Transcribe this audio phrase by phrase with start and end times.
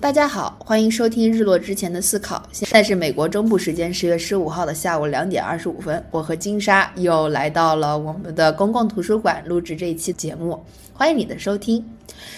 [0.00, 2.42] 大家好，欢迎收听日落之前的思考。
[2.52, 10.62] 现在是美国中部时间十月十五号的下午两点二十五分，我和金莎又来到了我们的公共图书馆录制这一期节目，
[10.92, 11.82] 欢迎你的收听。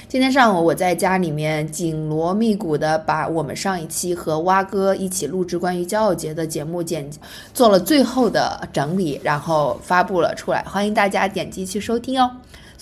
[0.08, 7.09] 今天上午我在家里面紧锣密鼓的把我们上一期和蛙哥一起录制关于骄傲节的节目剪
[7.52, 12.30] 做了最后的整理，然后发布了出来，欢迎大家点击去收听哦。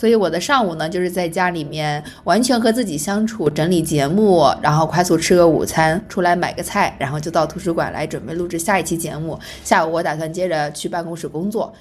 [0.04, 9.40] 所以我的上午呢，就是在家里面完全和自己相处，整理节目，然后快速吃个午餐，出来买个菜，然后就到图书馆来准备录制下一期节目。
[9.64, 11.72] 下午我打算接着去办公室工作。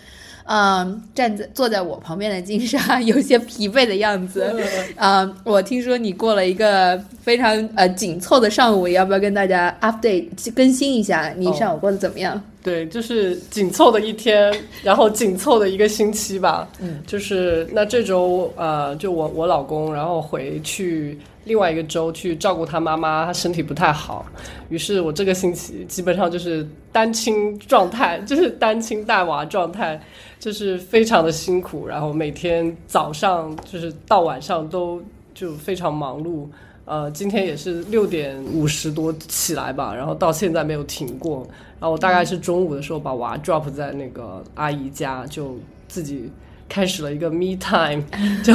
[0.46, 4.56] 嗯，站在坐在我旁边的金莎 有些疲惫的样子。
[4.96, 12.42] 嗯，我听说你过了一个非常呃紧凑的上午，要不要跟大家 update 更新一下你上午过得怎么样？
[12.64, 16.68] 对，就是紧凑的一天，然后紧凑的一个星期吧。
[16.80, 24.26] 嗯，就是那这周呃，就我我老公，然后回去另外一个州去照顾他妈妈，他身体不太好，
[24.70, 30.02] 于是我这个星期基本上就是单亲状态，就是单亲带娃状态，
[30.40, 36.48] 就是非常的辛苦，然后每天早上就是到晚上都就非常忙碌。
[36.86, 41.48] 呃，今天也是六点五十多起来吧，然后到现在没有停过。
[41.80, 46.30] 然后我大概是中午的时候把娃 drop 在那个阿姨家，就自己
[46.70, 48.02] 开始了一个 me time，
[48.44, 48.54] 就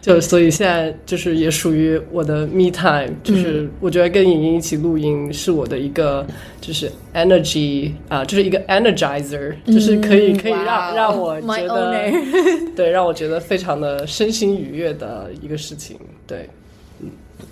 [0.00, 6.26] 就所以现在就是也属于我的 me time，就是我觉得跟莹莹一起录音是我的一个
[6.60, 12.12] 就是 energy 啊，就是一个 energizer，就是可以可以让让我觉得
[12.76, 16.48] 对让我觉得非常的身心愉悦的一个事情，对。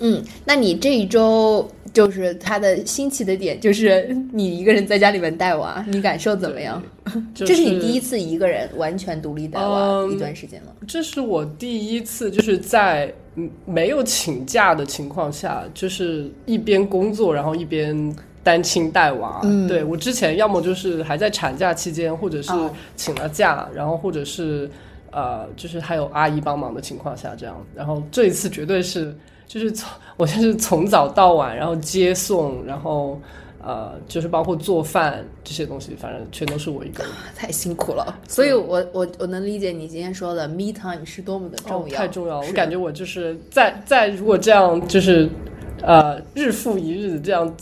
[0.01, 6.83] 嗯，那你这一周就是他的新奇的点，就是你一个人在家里面带娃，你感受怎么样？
[7.35, 10.75] 这是你第一次一个人完全独立带娃一段时间了。
[10.87, 13.13] 这是我第一次，就是在
[13.67, 19.41] 没有请假的情况下，就是一边工作，然后一边单亲带娃。
[19.69, 22.53] 对我之前要么就是还在产假期间，或者是
[22.97, 24.71] 请了假，然后或者是
[25.11, 27.63] 呃，就是还有阿姨帮忙的情况下这样。
[27.75, 29.15] 然后这一次绝对是。
[29.51, 33.21] 就是从我就是从早到晚，然后接送，然后
[33.61, 38.17] 呃，就是包括做饭这些东西，反正全都是我一个人， 太辛苦了。
[38.29, 42.39] 所以我我我能理解你今天说的 me time 是多么的重要，太重要。
[42.39, 45.29] 我感觉我就是在在如果这样就是
[45.83, 47.53] 呃日复一日这样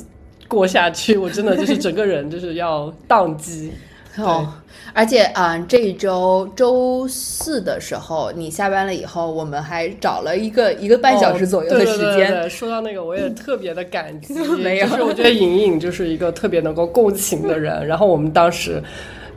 [0.47, 3.73] 过下去，我真的就是整个人就是要宕机。
[4.19, 4.53] 哦，
[4.93, 12.49] 而且啊，这一周周四的时候，你下班了以后，我们还找了一个一个半小时左右的时间。
[12.51, 14.35] 说到那个，我也特别的感激。
[14.63, 17.85] 没有，就是我觉得莹莹就是一个特别能够共情的人。
[17.87, 18.83] 然后我们当时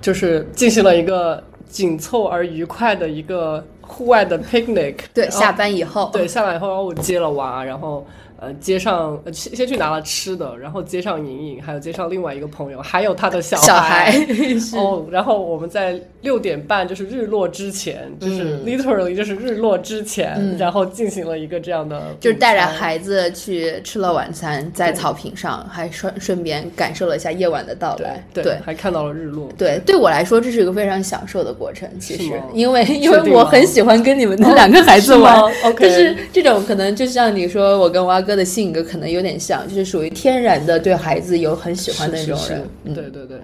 [0.02, 4.96] 就是进行了一个紧凑而愉快的一个户外的 picnic。
[5.14, 8.06] 对，下班以后，对，下班以后，然后我接了娃，然后。
[8.42, 14.12] 呃，街上先先去拿了吃的，然后接上莹莹，还有接上另外一个朋友，还有他的小孩。
[14.76, 29.50] 哦，然后我们在六点半，就是日落之前，就是 literally 就是日落之前，然后进行了一个这样的，就是带着孩子去吃了晚餐，在草坪上，还顺顺便感受了一下夜晚的到来，对，还看到了日落。
[29.56, 35.40] 对，对我来说这是一个非常享受的过程，其实，因为因为我很喜欢跟你们的两个孩子玩，
[35.80, 38.31] 就是这种可能就像你说我跟蛙哥。
[38.32, 42.66] 哥的性格可能有点像，就是属于天然的对孩子有很喜欢的那种人。
[42.86, 43.42] 对对对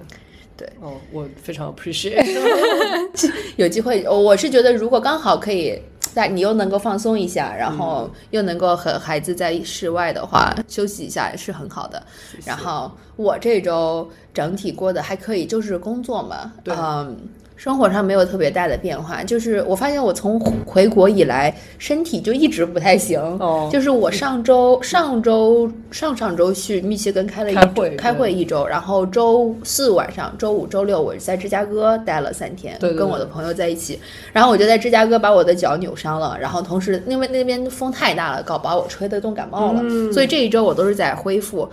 [0.56, 0.70] 对。
[0.80, 2.26] 哦，我非常 appreciate。
[3.58, 12.02] 有机会，我是觉得如果刚好可以在你又能够放松一下，然后又能够和孩子在室外的话休息一下是很好的。
[12.46, 17.18] 然后我这周整体过得还可以，就是工作嘛，嗯。
[17.58, 23.20] 生活上没有特别大的变化，就是我发现我从回国以来身体就一直不太行。
[23.40, 34.00] 哦，就是我上周、上周、上上周去密歇根开了一会，开会一周，然后周四晚上、周五、周六我在芝加哥待了三天，跟我的朋友在一起。
[34.32, 39.82] 然后我就在芝加哥把我的脚扭伤了，然后同时因为那边风太大了，搞把我吹得冻感冒了，
[40.14, 41.68] 所以这一周我都是在恢复。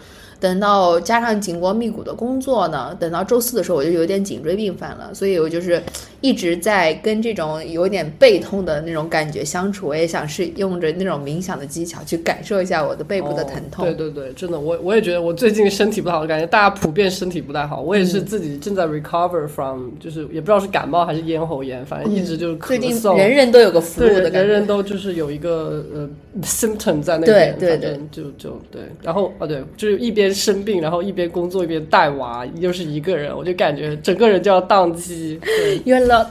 [0.44, 5.82] 等到加上紧锣密鼓的工作呢，等到周四的时候我就有点颈椎病犯了，所以我就是
[6.20, 9.86] 一直在跟这种有点背痛的那种感觉相处。
[9.86, 13.86] 我也想是用着那种冥想的技巧去感受一下我的背部的疼痛。
[13.86, 17.80] 对对对，真的，我我也觉得我最近身体不好，感觉大家普遍身体不太好。
[17.80, 23.16] 我也是自己正在 recover from，就是也不知道是感冒还是咽喉炎，反正一直就是咳嗽。
[23.16, 26.06] 人人都有个服务的，人人都就是有一个呃
[26.42, 28.82] symptom 在那边，对对对，就就对。
[29.00, 30.33] 然后啊对，就是一边。
[30.34, 35.40] 生病，然后一边工作一边带娃，又是一个人，我就感觉整个人就要宕机。
[35.84, 36.26] You're not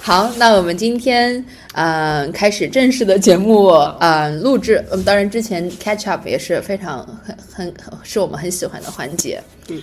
[0.00, 1.32] 好，那我们今天
[1.74, 4.84] 嗯、呃开始正式的节目嗯、呃录制。
[4.90, 9.40] 嗯，当然之前 catch up 也是非常很很很是我们很喜欢的环节。
[9.68, 9.80] 嗯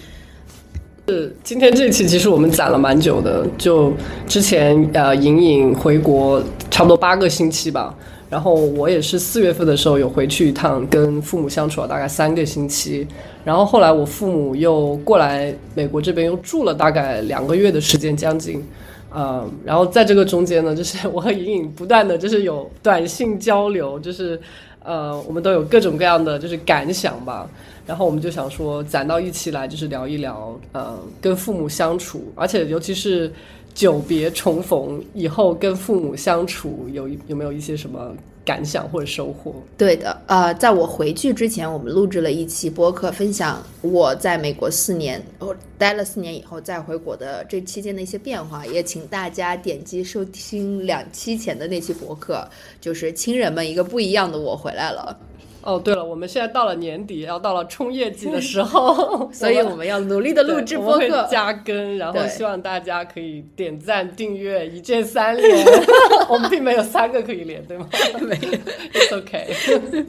[1.08, 3.92] 是今天这期其实我们攒了蛮久的，就
[4.28, 6.40] 之前呃莹莹回国
[6.70, 7.96] 差不多八个星期吧，
[8.30, 13.08] 然后我也是四月份的时候有回去一趟，跟父母相处了大概三个星期，
[13.44, 18.64] 然后后来我父母又过来美国这边又住了大概两个月的时间，将近。
[19.12, 24.40] 嗯，然后在这个中间呢，就是我和莹莹不断的就是有短信交流，就是
[24.84, 27.50] 呃，我们都有各种各样的就是感想吧。
[27.88, 33.34] 然后我们就想说攒到一起来，就是聊一聊，呃，跟父母相处，而且尤其是
[33.74, 38.14] 久别重逢以后跟父母相处，有有没有一些什么
[38.44, 39.56] 感想或者收获？
[39.78, 52.48] 对的，呃，在我回去之前，我们录制了一期播客，分享我在美国四年，我待了四年以后再回国的这期间的一些变化，也请大家点击收听两期前的那期博客，
[52.82, 55.18] 就是亲人们一个不一样的我回来了。
[55.62, 61.28] 哦，对了，我们现在到了年底，要到了冲业绩的时候， 所以我们要努力的录制播客。
[61.30, 65.66] 加更，然后希望大家可以点赞、订阅，一键三连。
[66.30, 67.90] 我们并没有三个可以连，对吗？
[68.22, 68.52] 没有
[68.94, 70.06] ，It's OK。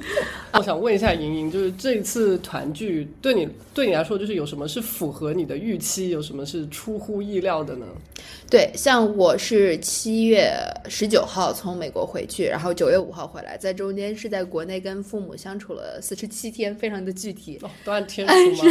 [0.52, 7.86] 我想问一下莹莹，就是这一次团聚对你对你来说，就是有什么是符合你的预期，有什么是出乎意料的呢？
[8.50, 10.52] 对，像我是七月
[10.88, 17.58] 十九号从美国回去，然后九月五号回来，在中间是在国内跟父母相处了四十七天，非常的具体。
[17.62, 18.64] 哦，都按天数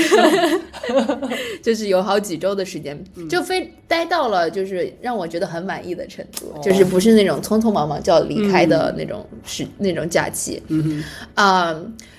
[0.94, 1.30] 吗？
[1.63, 10.62] 就是有好几周的时间，就非待到了就是让我觉得很满意的程度，哦就是不是那种匆匆忙忙就要离开的那种时、那种假期。
[10.68, 11.75] 嗯啊、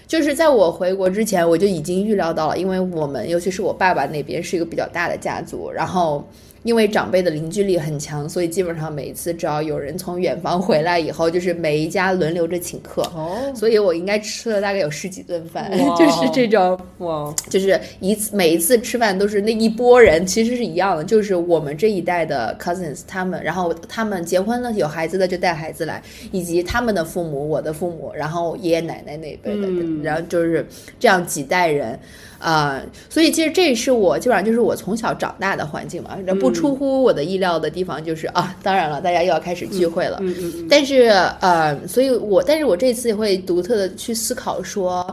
[0.09, 6.29] 就是在我回国之前，我就已经预料到了，因为我们尤其是我爸爸那边是一个比较大的家族，然后。
[6.63, 16.79] 因为长辈的凝聚力很强，所以基本上每一次只要有人从远方回来以后，就是每一家轮流着请客，哦，所以我应该吃了大概有十几顿饭， 就是这种。
[16.99, 30.03] 哇，就是一次每一次吃饭都是那一拨人，其实是一样的，就是我们这一代的 cousins 他们，然后他们结婚了有孩子的就带孩子来，以及他们的父母、我的父母，然后爷爷奶奶那一辈的，嗯。
[30.03, 30.67] 然后就是
[30.99, 31.99] 这样几代人。
[32.41, 41.03] 啊、所以其实这也是我基本上就是我从小长大的环境嘛，这不出乎我的意料的地方就是、啊， 当然了，大家又要开始聚会了，嗯嗯嗯，但是
[41.41, 45.07] 呃，所以我但是我这次也会独特的去思考说，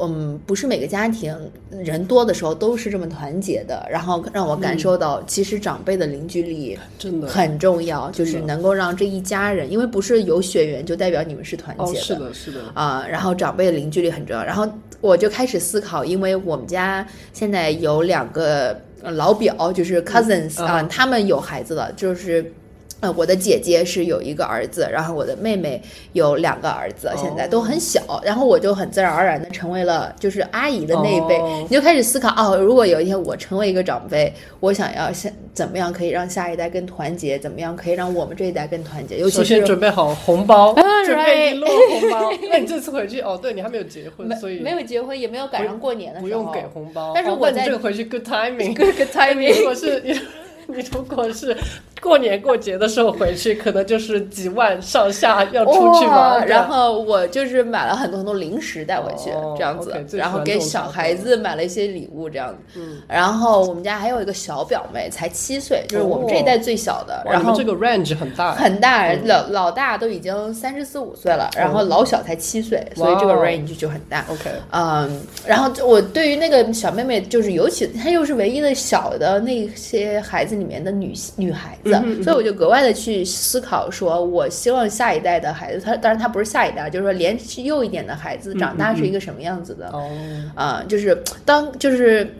[0.00, 1.36] 嗯，不是每个家庭
[1.70, 7.28] 人多的时候都是这么团结的，然后让我感受到其实长辈的凝聚力真的。
[7.28, 14.42] 很重要，就是能够让这一家人，因为不是有血缘就代表你们是团哦，结是的，是的，啊、然后长辈的凝聚力很重要。
[14.42, 14.66] 然后
[15.00, 22.52] 我就开始思考，因为我们家现在有两个呃老表，就是 cousins 嗯啊、他们有孩子了，就是。
[23.00, 25.80] 呃，我的姐姐是有一个儿子，然后我的妹妹
[26.12, 42.30] 有两个儿子，现在都很小，然后我就很自然而然的成为了就是阿姨的那一辈，哦你就开始思考哦，如果有一天我成为一个长辈，我想要下怎么样可以让下一代更团结，怎么样可以让我们这一代更团结，尤其是先准备好红包，啊准备一摞红包。
[42.50, 47.12] 那你这次回去，哦，对你还没有结婚，所以没有结婚，也没有赶上过年的时候，不用给红包。
[47.14, 48.74] 但是我在这个回去 good timing。
[48.76, 50.02] good 你 timing 如果是
[50.72, 51.56] 你，如果是
[52.00, 56.46] 过年过节的时候回去，可能就是几万上下要出去哇玩。
[56.46, 62.80] 然后我就是买了很多很多零食带回去，哦这样子然后给小孩子买了一些礼物，这样子。
[62.80, 67.22] 嗯，然后我们家还有一个小表妹，才七岁，就是我们这一代最小的。
[67.26, 68.54] 哇然后这个 range 很大。
[68.54, 74.24] 很大，嗯老老大都已经三十四五岁了，然后老小才七岁，所以这个 range 就很大。
[74.28, 89.88] OK，嗯，然后我对于那个小妹妹，就是尤其她又是唯一的小的那些孩子里面的女女孩子，嗯所以我就格外的去思考，说我希望下一代的孩子，他当然他不是下一代，就是说连幼一点的孩子长大是一个什么样子的。
[89.88, 90.10] 哦，
[90.54, 92.32] 啊、就是当就是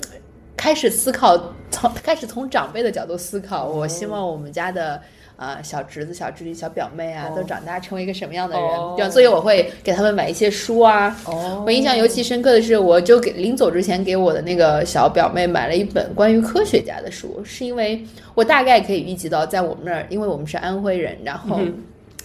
[0.57, 5.01] 开始思考，从开始从长辈的角度思考，我希望我们家的。
[5.41, 8.69] 啊、小侄子、小侄女、小表妹啊，哦都长大成为一个什么样的人？
[8.69, 18.05] 哦这样，所以我会给他们买一些书啊，哦，我印象尤其深刻的是，我就给临走之前给我的那个小表妹买了一本关于科学家的书，是因为
[18.35, 21.75] 我大概可以预计到，在我们那儿，因为我们是安徽人，然后嗯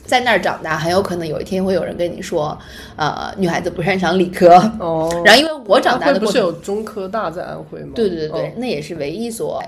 [0.06, 2.56] 在那儿长大，很有可能有一天会有人跟你说，
[2.96, 4.58] 呃，女孩子不擅长理科。
[4.80, 7.94] 哦，然后因为我长大的不是有中科大在安徽吗？
[7.96, 9.64] 对对对对，哦那也是唯一所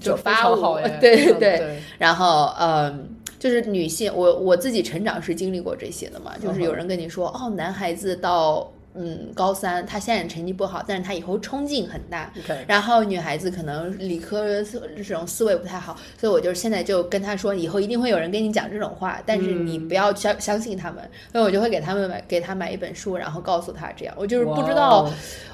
[0.00, 0.96] 就非发我常好耶。
[1.00, 3.08] 对对嗯对，然后嗯。
[3.38, 12.32] 就是女性，我我自己成长是经历过这些的嘛，就是有人跟你说，哦，男孩子到嗯，高三，他现在成绩不好，但是他以后冲劲很大。
[12.66, 21.08] 然后女孩子可能理科思这种思维不太好，所以我就现在就跟他说，以后一定会有人跟你讲这种话，但是你不要相相信他们。
[21.30, 24.12] 所以我就会给他们买给他买一本书，然后告诉他这样。
[24.18, 25.08] 我就是不知道。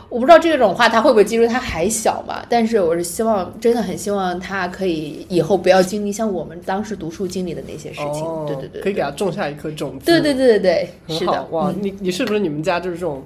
[0.08, 2.44] 我不知道这种话他会不会记住，他还小嘛。
[2.48, 8.24] 但是我是希望，真的很希望他可以以后不要经历像我们当时读书经历的那些事情。
[8.24, 10.06] 哦对对对，可以给他种下一颗种子。
[10.06, 11.44] 对对对对对，是的。
[11.50, 11.68] 哇！
[11.70, 13.22] 嗯你你是不是你们家就是这种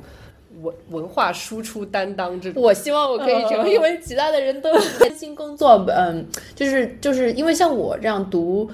[0.63, 2.63] 文文化输出担当这种？
[2.63, 8.71] 我希望我可以成为，因为其他的人都专心工作，嗯，就是就是因为像我这样读。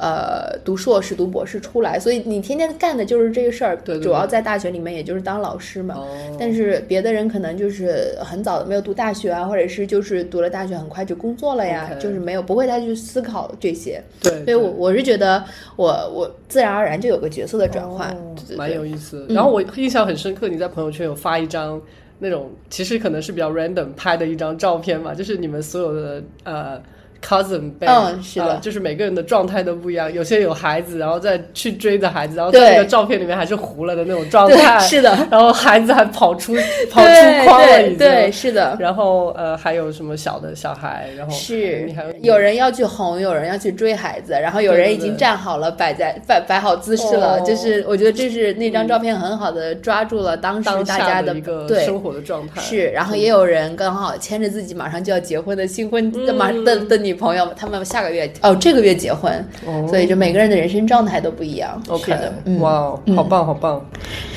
[0.00, 3.76] 呃，读硕士、读博士出来，所以你天天干的就是这个事儿。
[3.78, 5.96] 对对对主要在大学里面，也就是当老师嘛。
[5.96, 6.06] 哦
[6.38, 14.00] 但是别的人可能就是很早没有读大学啊，或者是就是读了大学很快就工作了呀就是没有不会再去思考这些。
[14.22, 15.42] 对，所以我我是觉得
[15.74, 18.16] 我我自然而然就有个角色的转换，
[18.56, 19.26] 蛮有意思。
[19.28, 21.80] 嗯然后我印象很深刻，你在朋友圈有发一张
[22.20, 26.80] 那种其实可能是比较 random 拍的一张照片嘛，就是你们所有的呃
[27.26, 28.46] cousin 辈，嗯是的。
[28.46, 36.54] 呃就是每个人的状态都不一样，有些有孩子，然后再去追着孩子，然后在那个照片里面还是糊了的那种状态，是的，然后孩子还跑出
[36.90, 37.10] 跑出
[37.44, 38.76] 框了已经，对对是的。
[38.78, 41.84] 然后呃还有什么小的小孩，然后是。
[41.86, 47.38] 你还有有人要去哄，有人要去追孩子，然后有人已经站好了，摆在摆摆好姿势了。
[47.38, 47.44] 哦。
[47.46, 52.60] 就是我觉得这是那张照片很好的抓住了当时大家下的一个生活的状态。
[52.60, 56.64] 是，然后也有人刚好牵着自己马上就要结婚的新婚的马嗯。
[56.64, 59.32] 的的女朋友，他们下个月哦这个月结婚，
[59.66, 59.86] 哦。
[59.88, 61.82] 所以就每个人的人生状态都不一样。
[61.88, 62.60] OK，的，嗯。
[62.60, 63.82] 哇哦，好棒好棒，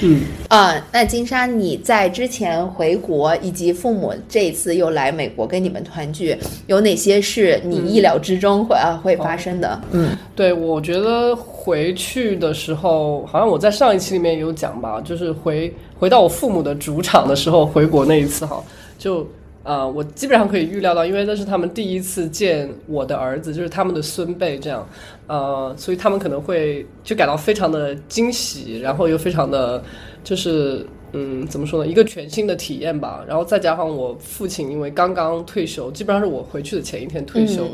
[0.01, 0.21] 嗯。
[0.47, 6.37] 啊、那金莎，你在之前回国，以及父母这一次又来美国跟你们团聚，
[6.67, 9.81] 有哪些是你意料之中会、啊会发生的？
[9.91, 10.17] 嗯。
[10.35, 18.63] 对，我觉得回去的时候，好像我在上一期里面有讲吧，就是回回到我父母的主场的时候，回国那一次哈，
[18.97, 19.27] 就
[19.63, 24.87] 呃，我基本上可以预料到，因为那是他们第一次见我的儿子，就是他们的孙辈这样，
[25.27, 29.83] 呃，所以他们可能会就感到非常的惊喜，然后又非常的
[30.23, 30.85] 就是。
[31.13, 31.91] 嗯，怎么说呢？
[31.91, 33.21] 一个全新的体验吧。
[33.27, 37.67] 然后再加上我父亲，因为刚刚退休，基本上是我回去的前一天退休，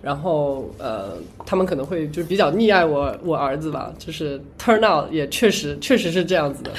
[0.00, 1.14] 然后呃，
[1.44, 6.70] 他们可能会就是比较溺爱我我儿子吧，就是 turn out 也确实确实是这样子的，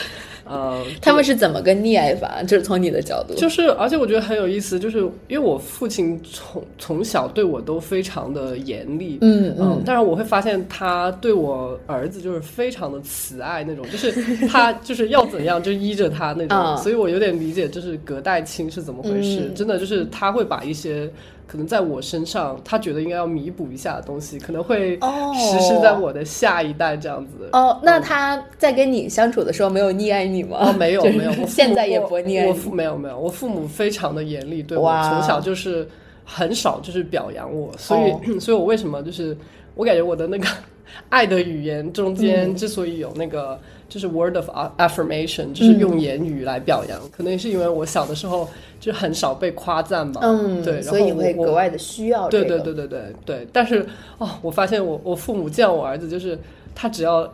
[0.50, 2.42] 呃，他们是怎么个溺爱法？
[2.44, 14.12] 就是从你的角度，就是而且我觉得很有意思，就是因为我父亲从从小对我都非常的严厉，嗯嗯，但是我会发现他对我儿子就是非常的慈爱那种，就是
[14.48, 21.10] 他就是要怎样就依着他那种，嗯所以我有点理解就是隔代亲是怎么回事，嗯真的就是他会把一些
[21.48, 27.50] 可能在我身上他觉得应该要弥补一下的东西，可能会哦实施在我的下一代这样子。
[27.54, 30.58] 哦，那他在跟你相处的时候没有溺爱你吗？
[30.60, 32.60] 哦，没有没有，现在也不溺爱我你。
[32.60, 35.88] 父没有没有，我父母非常的严厉，对我从小就是
[36.26, 39.38] 很少就是表扬我，所以、 所以我为什么就是
[39.74, 40.46] 我感觉我的那个
[41.10, 43.60] 爱的语言中间之所以有那个。
[43.90, 48.48] 就是 word of affirmation，就是用言语来表扬，可能是因为我小的时候
[48.80, 52.46] 就很少被夸赞吧，嗯，对，然所以你会格外的需要这个。
[52.46, 53.86] 对对对对对对，但是
[54.18, 56.38] 哦，我发现我我父母见我儿子，就是
[56.76, 57.32] 他只要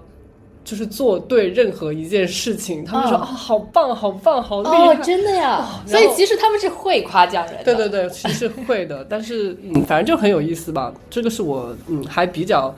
[0.64, 4.96] 就是做对任何一件事情，他们说哦啊、好棒好棒好厉害。
[4.96, 5.58] 哦，真的呀！
[5.60, 7.64] 哦所以其实他们是会夸奖人的。
[7.64, 10.94] 对对对，其实是会的，但是嗯，反正就很有意思吧。
[11.10, 12.74] 这个是我嗯还比较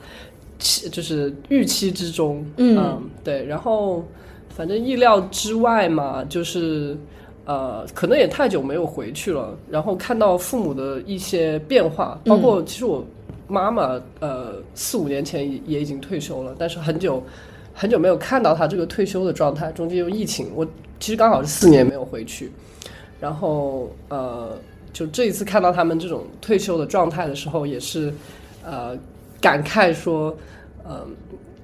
[0.58, 3.02] 期就是预期之中，嗯。
[3.22, 4.04] 对，然后
[4.48, 6.96] 反正意料之外嘛，就是
[7.44, 13.04] 呃，可能也太久没有回去了，然后看到父母的一些变化，包括其实我
[13.48, 17.22] 妈妈呃四五年前也也已经退休了，但是很久
[17.72, 20.66] 很久没有看到她这个退休的状态，中间又疫情，我
[20.98, 22.50] 其实刚好是四年没有回去，
[23.20, 24.58] 然后呃，
[24.92, 28.12] 就这一次看到他们这种退休的状态的时候，也是
[28.64, 28.96] 呃
[29.40, 30.36] 感慨说，
[30.88, 31.06] 嗯、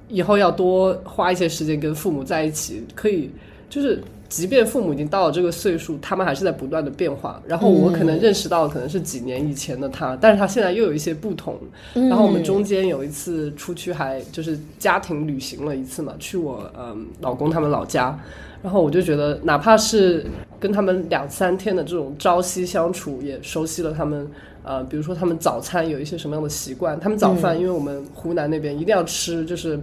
[0.07, 3.29] 以后要多花一些时间跟父母在一起，可以
[3.69, 4.01] 就是。
[4.33, 7.39] 即便父母已经到了这个岁数，他们还是在不断的变化。
[7.45, 11.55] 然后我可能认识到可能是几年以前的他，但是他现在又有一些不同。
[11.93, 18.19] 嗯然后我们中间有一次出去还就是家庭旅行了一次嘛，去我嗯老公他们老家。
[18.63, 20.25] 然后我就觉得，哪怕是
[20.59, 24.27] 跟他们两三天的这种朝夕相处，也熟悉了他们。
[24.65, 29.77] 呃，比如说他们早餐有一些什么样的习惯，他们早饭，因为我们湖南那边一定要吃就是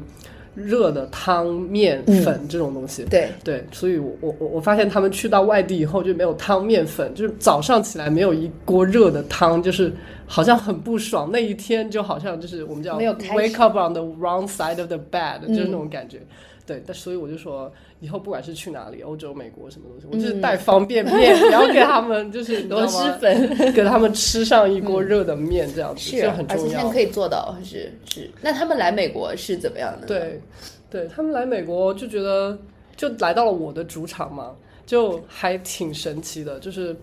[0.64, 3.04] 热的汤面粉这种东西。
[3.10, 9.92] 对，对，所以我我我我发现他们去到外地以后就没有汤面粉，就是早上起来没有一锅热的汤，就是
[10.26, 11.28] 好像很不爽。
[11.32, 16.20] 那一天就好像就是我们叫 wake up on the wrong side of the bed，、嗯就是那种感觉。
[16.66, 26.62] 对，但所以我就说，以后不管是去哪里，欧洲、美国什么东西，我就是带方便面， 然后给他们就是螺蛳粉，给他们吃上一锅热的面，这样子是很重要。
[26.62, 28.30] 而且现在可以做到，是是。
[28.40, 30.06] 那他们来美国是怎么样的？
[30.06, 30.40] 对，
[30.88, 32.56] 对他们来美国就觉得
[32.96, 34.54] 就来到了我的主场嘛，
[34.86, 36.60] 就还挺神奇的。
[36.60, 36.94] 就是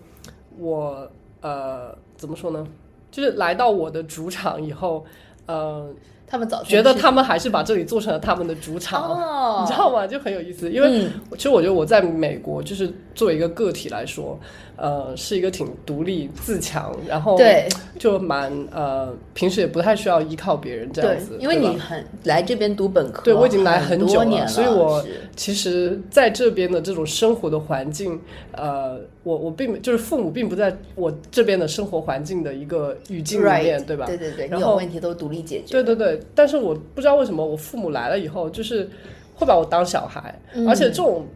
[0.58, 1.06] 我
[1.42, 2.66] 呃怎么说呢？
[3.10, 5.04] 就是来到我的主场以后，
[5.46, 5.92] 呃。
[6.30, 10.06] 他们早觉得他们还是把这里做成了他们的主场，你知道吗？
[10.06, 10.70] 就很有意思。
[10.70, 14.38] 因为其实我觉得我在美国就是作为一个个体来说，
[14.80, 17.68] 呃，是一个挺独立自强，然后对，
[17.98, 21.36] 就蛮呃，平时也不太需要依靠别人这样子。
[21.40, 25.04] 因为你很来这边读本科，对我已经来很久了，所以我
[25.34, 28.20] 其实在这边的这种生活的环境，
[28.52, 34.06] 呃，我我并就是父母并不在我这边的生活环境的一个语境里面，对吧？
[34.06, 35.72] 对对对，然后问题都独立解决。
[35.72, 36.20] 对对对。
[36.36, 38.88] 但是我不知道为什么我父母来了以后，就是
[39.34, 41.26] 会把我当小孩，而且这种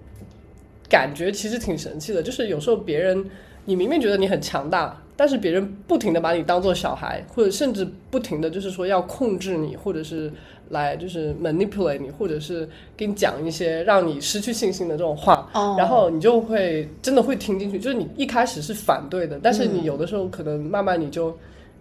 [0.92, 2.22] 感觉其实挺神奇的。
[2.22, 3.24] 就是有时候别人，
[3.64, 10.30] 你明明觉得你很强大，但是别人不停的把你当做小孩，或者甚至不停的就是说要控制你，或者是
[10.68, 17.78] 来就是 manipulate 你，或者是给你讲一些让你失去信心的这种话，然后你就会真的会听进去。
[17.78, 21.34] 就是你一开始是反对的，但是你有的时候可能慢慢你就。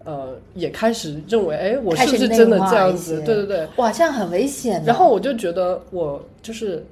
[0.04, 3.22] 呃，也开始认为，哎，我是不是真的这样子？
[3.24, 4.82] 对对对，哇，这样很危险。
[4.84, 6.84] 然后我就觉得，我就是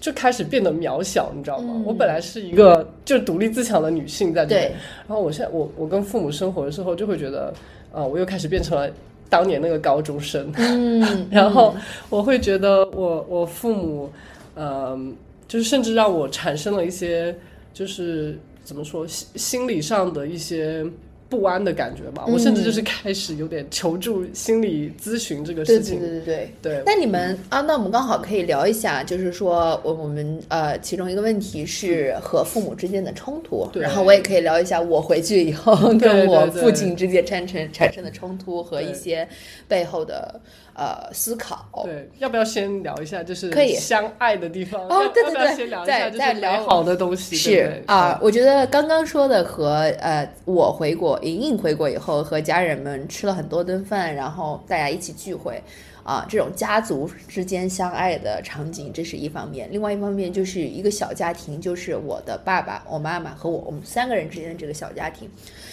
[0.00, 1.82] 就开始变得渺小，你知道吗？
[1.86, 4.64] 我本来是一个就是独立自强的女性，在这里。
[5.08, 7.52] 然后我现在，我我跟父母生活的时候，就会觉得，
[7.92, 8.90] 啊，我又开始变成了
[9.30, 10.52] 当年那个高中生。
[10.58, 11.74] 嗯，然后
[12.10, 14.10] 我会觉得，我我父母，
[14.56, 15.16] 嗯，
[15.48, 17.34] 就是甚至让我产生了一些，
[17.72, 20.84] 就是怎么说，心心理上的一些。
[21.32, 25.98] 不安的感觉吧，我甚至就是开始有点求助心理咨询这个事情。
[25.98, 26.82] 对对对对。
[26.84, 39.26] 那你们啊，那我们刚好可以聊一下，就是说我我们呃，其中一个问题是和父母之间的冲突，然后我也可以聊一下我回去以后 跟我父亲之间产生产生的冲突和一些
[39.66, 40.38] 背后的。
[40.74, 44.80] 呃，思考对，要不要先聊一下就是可以相爱的地方？
[44.88, 47.36] 哦，对对对，先聊一下就是美好的东西。
[47.36, 55.62] 是啊，我觉得刚刚说的和呃，我回国，莹莹回国以后和家人们吃了很多顿饭，然后大家一起聚会。
[56.04, 65.28] 啊，这种家族之间相爱的场景，这是一方面；另外一方面就是一个小家庭，就是我的爸爸、我妈妈和我，我们三个人之间的这个小家庭。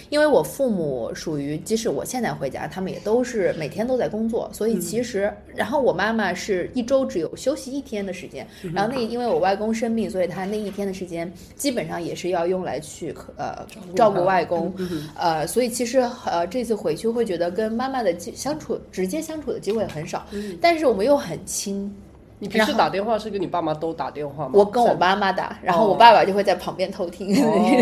[0.09, 13.63] 因为我父母属于，即使我现在回家，他们也都是每天都在工作，所以其实，然后我妈妈是一周只有休息一天的时间，然后那因为我外公生病，所以他那一天的时间基本上也是要用来去呃
[13.95, 14.73] 照顾外公，
[15.15, 20.18] 呃，所以其实呃这次回去会觉得跟妈妈的相处直接相处的机会很少，
[20.61, 21.93] 但是我们又很亲。
[22.41, 24.51] 你平时打电话是跟你爸妈都打电话吗？
[24.53, 27.33] 我跟我妈妈打，然后我爸爸就会在旁边偷听。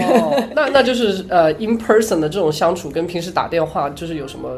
[0.56, 4.50] 那那就是呃，in person 的这种相处跟平时打电话就是有什么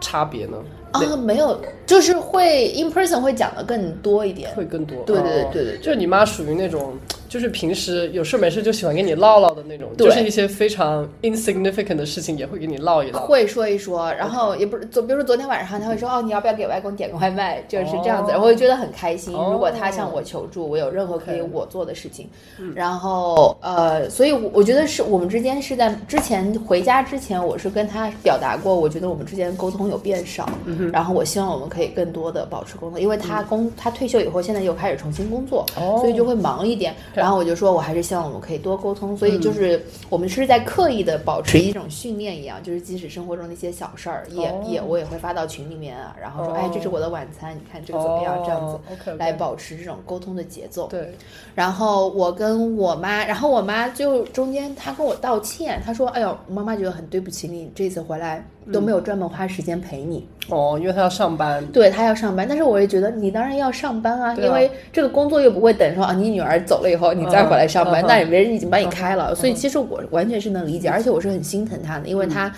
[0.00, 0.58] 差别呢？
[0.92, 4.96] 啊，没有，就是会 in person 会讲的更多一点，会更多。
[5.04, 6.96] 对对对对对，就是你妈属于那种。
[7.28, 19.34] 就是平时有事没事就喜欢跟你唠唠的那种，就是一些非常 insignificant 的事情也会跟你唠一唠，会说一说，然后也不是，昨比如说昨天晚上他会说哦，你要不要给外公点个外卖，就是这样子，然后我就觉得很开心。
[19.34, 22.26] 如果他向我求助，我有任何可以我做的事情，
[22.74, 30.48] 然后呃，所以我觉得是我们之间是在之前回家之前，我是跟他表达过，我觉得我们之间沟通有变少，
[30.92, 36.94] 然后我希望我们可以更多的保持沟通，因为他工他退休以后，现在又开始重新工作，所以就会忙一点。
[37.18, 48.40] 然后我就说，我还是希望我们可以多沟通，所以就是我们是在刻意的保持一种训练一样，就是即使生活中的一些小事儿，也也我也会发到群里面啊，然后说，哎，这是我的晚餐，你看这个怎么样？
[48.44, 48.78] 这样子
[49.18, 50.86] 来保持这种沟通的节奏。
[50.86, 51.12] 对。
[51.54, 60.24] 然后我跟我妈，然后我妈就中间她跟我道歉，她说，哎呦，妈妈觉得很对不起你，这次回来都没有专门花时间陪你。
[60.48, 61.66] 哦，因为他要上班。
[61.66, 67.48] 对他要上班，但是我也觉得你当然要上班啊，因为这个工作又不会等说啊，你女儿走了以后你再。
[67.48, 72.52] 回来上班，那也没人已经把你开了，所以其实我完全是能理解，而且我是很心疼他的，因为他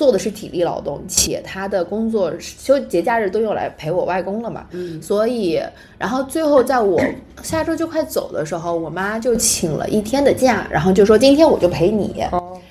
[0.00, 5.60] 做的是体力劳动，且他的工作休节假日都用来陪我外公了嘛，嗯，所以
[5.98, 6.98] 然后最后在我
[7.42, 12.24] 下周就快走的时候，我妈就请了一天的假，然后就说今天我就陪你，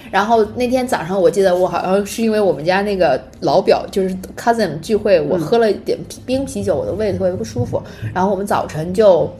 [0.10, 7.80] 然后那天早上我记得我好像是因为我们家那个老表就是 cousin 聚会，我喝了点冰啤酒，我的胃特别不舒服，
[8.12, 9.32] 然后我们早晨就。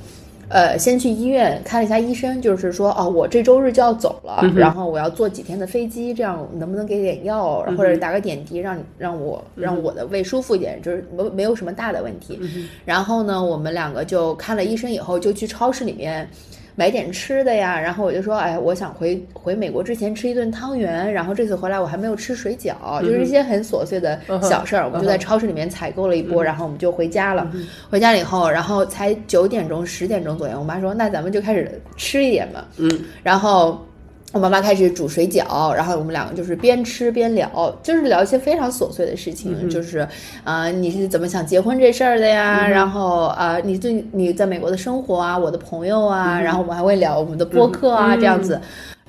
[0.49, 12.39] 呃，先去医院看了一下医生，就是说，哦，我这周日就要走了，然后我要坐几天的飞机，这样能不能给点药，或者打个点滴，让让我让我的胃舒服一点，就是没没有什么大的问题。
[12.83, 16.27] 然后呢，我们两个就看了医生以后，就去超市里面。
[16.75, 27.51] 买点吃的呀，然后我就说，哎，我想回回美国之前吃一顿汤圆，然后这次回来我还没有吃水饺，就是一些很琐碎的小事儿，我们就在超市里面采购了一波，然后我们就回家了。
[27.89, 32.65] 回家了以后，然后才九点钟、十点钟左右，我妈说，那咱们就开始吃一点吧。
[32.77, 32.89] 嗯，
[33.23, 33.86] 然后。
[34.31, 40.07] 我妈妈开始煮水饺，然后我们两个就是边吃边聊，就是聊一些非常琐碎的事情，就是
[40.43, 42.67] 啊，你是怎么想结婚这事儿的呀？
[42.67, 48.61] 然后啊，你对你在美国的生活啊，我的朋友啊，然后我们还会聊我们的播客啊，这样子。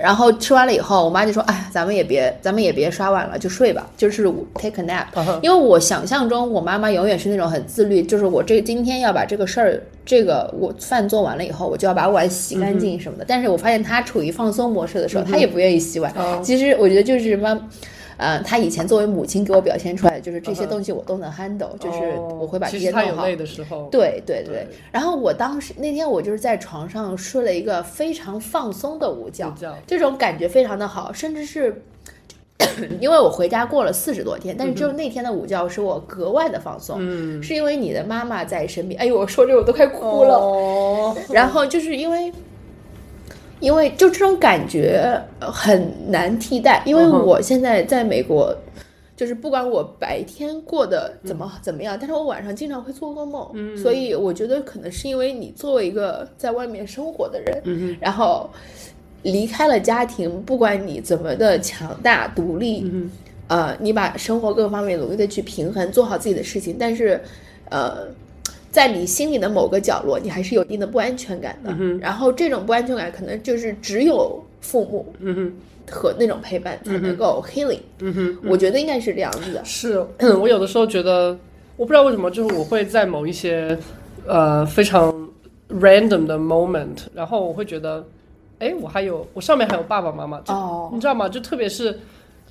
[0.02, 5.06] 然后吃完了以后，我妈就说：“哎，咱们也别，咱们也别刷碗了，就睡吧，就是 take a nap。”
[5.42, 13.24] 因为我想象中，我妈妈永远是那种很自律，就是我这今天要把这个事儿，这个我饭做完了以后，我就要把碗洗干净什么的。
[13.28, 16.12] 但是我发现她处于放松模式的时候，她也不愿意洗碗。
[16.42, 17.60] 其实我觉得就是妈。
[18.20, 23.02] 呃，他以前作为母亲给我表现出来，就是这些东西我都能 handle，就是我会把这些弄好。
[23.02, 23.88] 其实他有累的时候。
[23.90, 24.66] 对对对。
[24.92, 29.50] 然后我当时那天我就是在床上睡了一个非常放松的午觉，
[29.86, 31.82] 这种感觉非常的好，甚至是
[33.00, 36.98] 因为我回家过了四十多天，但是只有那天的午觉使我格外的放松。
[37.00, 37.42] 嗯。
[37.42, 40.34] 是因为你的妈妈在身边，哎呦，我说这我都快哭了。
[40.36, 41.16] 哦。
[41.30, 42.30] 然后就是因为。
[43.60, 48.56] 因为就这种感觉很难替代，因为我现在在美国，
[49.16, 57.62] 就是不管我白天过得怎么怎么样，但是我晚上经常会做噩梦，所以我觉得可能是因为你作为一个在外面生活的人，
[58.00, 58.48] 然后
[59.22, 62.90] 离开了家庭，不管你怎么的强大独立，
[63.48, 67.20] 呃，你把生活各方面努力的去平衡，做好自己的事情，但是，
[67.68, 68.08] 呃。
[68.70, 71.74] 在你心里的某个角落，你还是有一定的不安全感的。
[72.00, 75.12] 然后这种不安全感可能就是只有父母
[75.90, 77.80] 和那种陪伴才能够 healing。
[77.98, 79.64] 嗯哼我觉得应该是这样子的。
[79.64, 80.04] 是
[80.40, 81.36] 我有的时候觉得，
[81.76, 83.76] 我不知道为什么，就是我会在某一些
[84.26, 85.12] 呃非常
[85.68, 88.06] random 的 moment，然后我会觉得，
[88.60, 91.28] 哎，我还有我上面还有爸爸妈妈，哦，你知道吗？
[91.28, 91.98] 就特别是。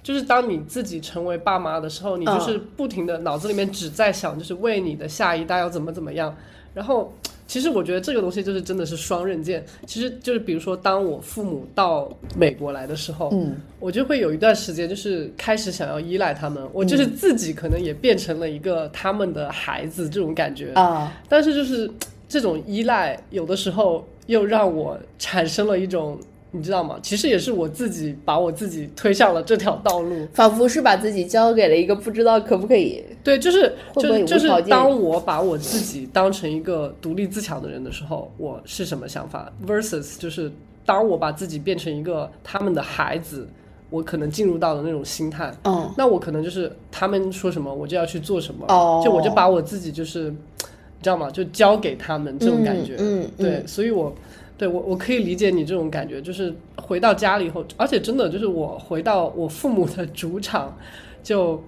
[0.02, 6.36] 就是当你自己成为爸妈的时候，你就是不停的脑子里面只在想，就是为你的下一代要怎么怎么样。
[6.74, 7.12] 然后，
[7.48, 9.66] 其实我觉得这个东西就是真的是双刃剑。
[9.86, 21.12] 其实就是比如说，当我父母到美国来的时候，嗯，我就会有一段时间就是开始想要依赖他们，我就是自己可能也变成了一个他们的孩子这种感觉啊。
[21.28, 21.90] 但是就是
[22.28, 26.18] 这种依赖，有的时候又让我产生了一种。
[26.52, 26.98] 你知道吗？
[27.04, 33.04] 其实也是我自己把我自己推向了这条道路，仿佛是把自己交给了一个不知道可不可以。
[33.24, 40.52] 对，就是就是就是当我把我自己当成一个独立自强的人的时候，我是什么想法？versus 就是
[40.86, 43.48] 当我把自己变成一个他们的孩子，
[43.92, 45.54] 我可能进入到的那种心态。
[45.66, 48.66] 嗯，那我可能就是他们说什么我就要去做什么。
[48.70, 51.30] 哦，就我就把我自己就是你知道吗？
[51.30, 52.96] 就交给他们这种感觉。
[52.98, 54.12] 嗯，对，所以我。
[54.60, 60.78] 对我，我可以理解你这种感觉，就是回到家里以后，而且真的就是我回到我父母的主场，
[61.24, 61.63] 就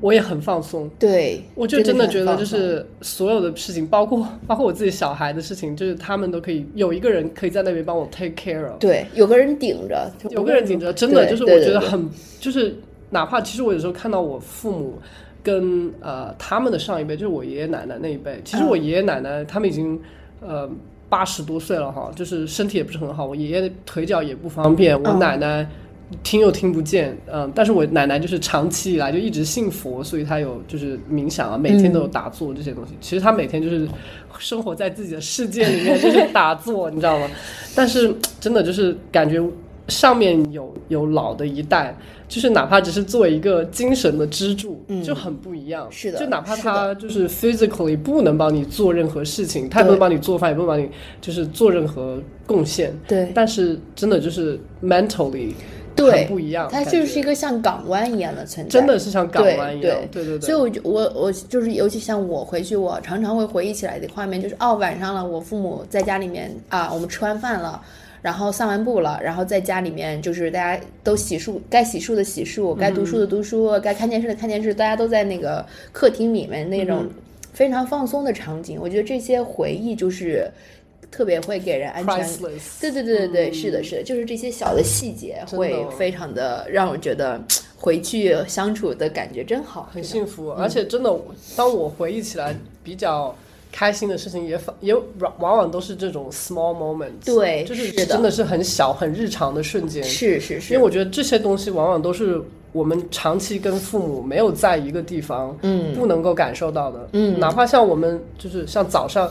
[0.00, 0.88] 我也很放松。
[0.98, 8.78] 对，我就真的觉得，就是所有的事情，包括包括我自己小孩的事情，就是他们都可以有一个人可以在那边帮我 take care of。
[8.80, 12.08] 对，有个人顶着，有个人顶着，真的就是我觉得很，
[12.40, 12.74] 就是
[13.10, 14.94] 哪怕其实我有时候看到我父母
[15.42, 20.00] 跟呃他们的上一辈，就是我爷爷奶奶那一辈，其实我爷爷奶奶他们已经
[20.40, 20.66] 呃。
[21.10, 25.68] 八十多岁了哈，就是身体也不是很好，我爷爷腿脚也不方便，我奶奶
[26.22, 32.94] 听又听不见，嗯，但是我奶奶就是长期以来就一直信佛，所以她有就是冥想啊，每天都有打坐这些东西。
[33.00, 33.86] 其实她每天就是
[34.38, 37.28] 生活在自己的世界里面，就是打坐，你知道吗？
[37.76, 39.42] 但是真的就是感觉
[39.88, 41.94] 上面有有老的一代。
[42.30, 45.88] 就是哪怕只是做一个精神的支柱，就很不一样。
[45.90, 50.88] 是的，就哪怕他就是 physically 不能帮你做任何事情，他也不能帮你做饭，也不能帮你
[51.20, 52.96] 就是做任何贡献。
[53.08, 55.52] 对，但是真的就是 mentally
[55.96, 59.98] 对不一样，它就是一个像港湾一样的存在，真的是像港湾一样。
[60.12, 60.40] 对对对。
[60.40, 67.82] 所以，我我我就是，尤其像我回去，我常常会回忆起来的画面，就是哦，晚上了，我父母在家里面啊，我们吃完饭了。
[68.22, 77.08] 然后散完步了，然后在家里面就是大家都洗漱，该洗漱的洗漱，该读书的读书，该看电视的看电视，大家都在那个客厅里面那种
[77.52, 78.78] 非常放松的场景。
[78.80, 80.50] 我觉得这些回忆就是
[81.10, 82.28] 特别会给人安全。
[82.80, 87.42] 对对对对对，是的，是的，就是这些小的细节会非常的让我觉得
[87.76, 90.50] 回去相处的感觉真好，很幸福。
[90.52, 91.14] 而且真的，
[91.56, 92.54] 当我回忆起来
[92.84, 93.34] 比较。
[93.72, 100.02] 开心的事情也反也往往往都是这种 small moments，对就是真的是很小很日常的瞬间。
[100.02, 107.08] 是是是，因为我觉得这些东西往往都是我们长期跟父母没有在一个地方，嗯不能够感受到的。
[107.12, 109.30] 嗯哪怕像我们就是像早上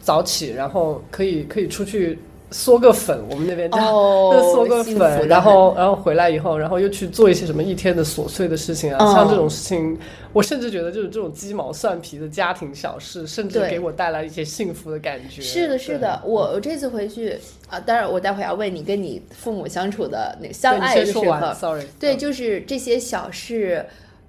[0.00, 2.18] 早起，然后可以可以出去
[2.52, 9.14] 嗦个粉，我们那边叫、哦 就嗦个粉，然后然后回来以后，然后又去做一些什么一天的琐碎的事情啊，嗯。
[9.14, 9.98] 像这种事情，
[10.32, 15.42] 我甚至觉得就是这种鸡毛蒜皮的家庭小事，甚至给我带来一些幸福的感觉。
[15.42, 17.36] 是的，是的，我我这次回去
[17.68, 21.84] 啊，当然我待会儿要问你跟你父母相处的那对，相你爱的时候，，sorry。
[21.98, 23.84] 对，就是这些小事，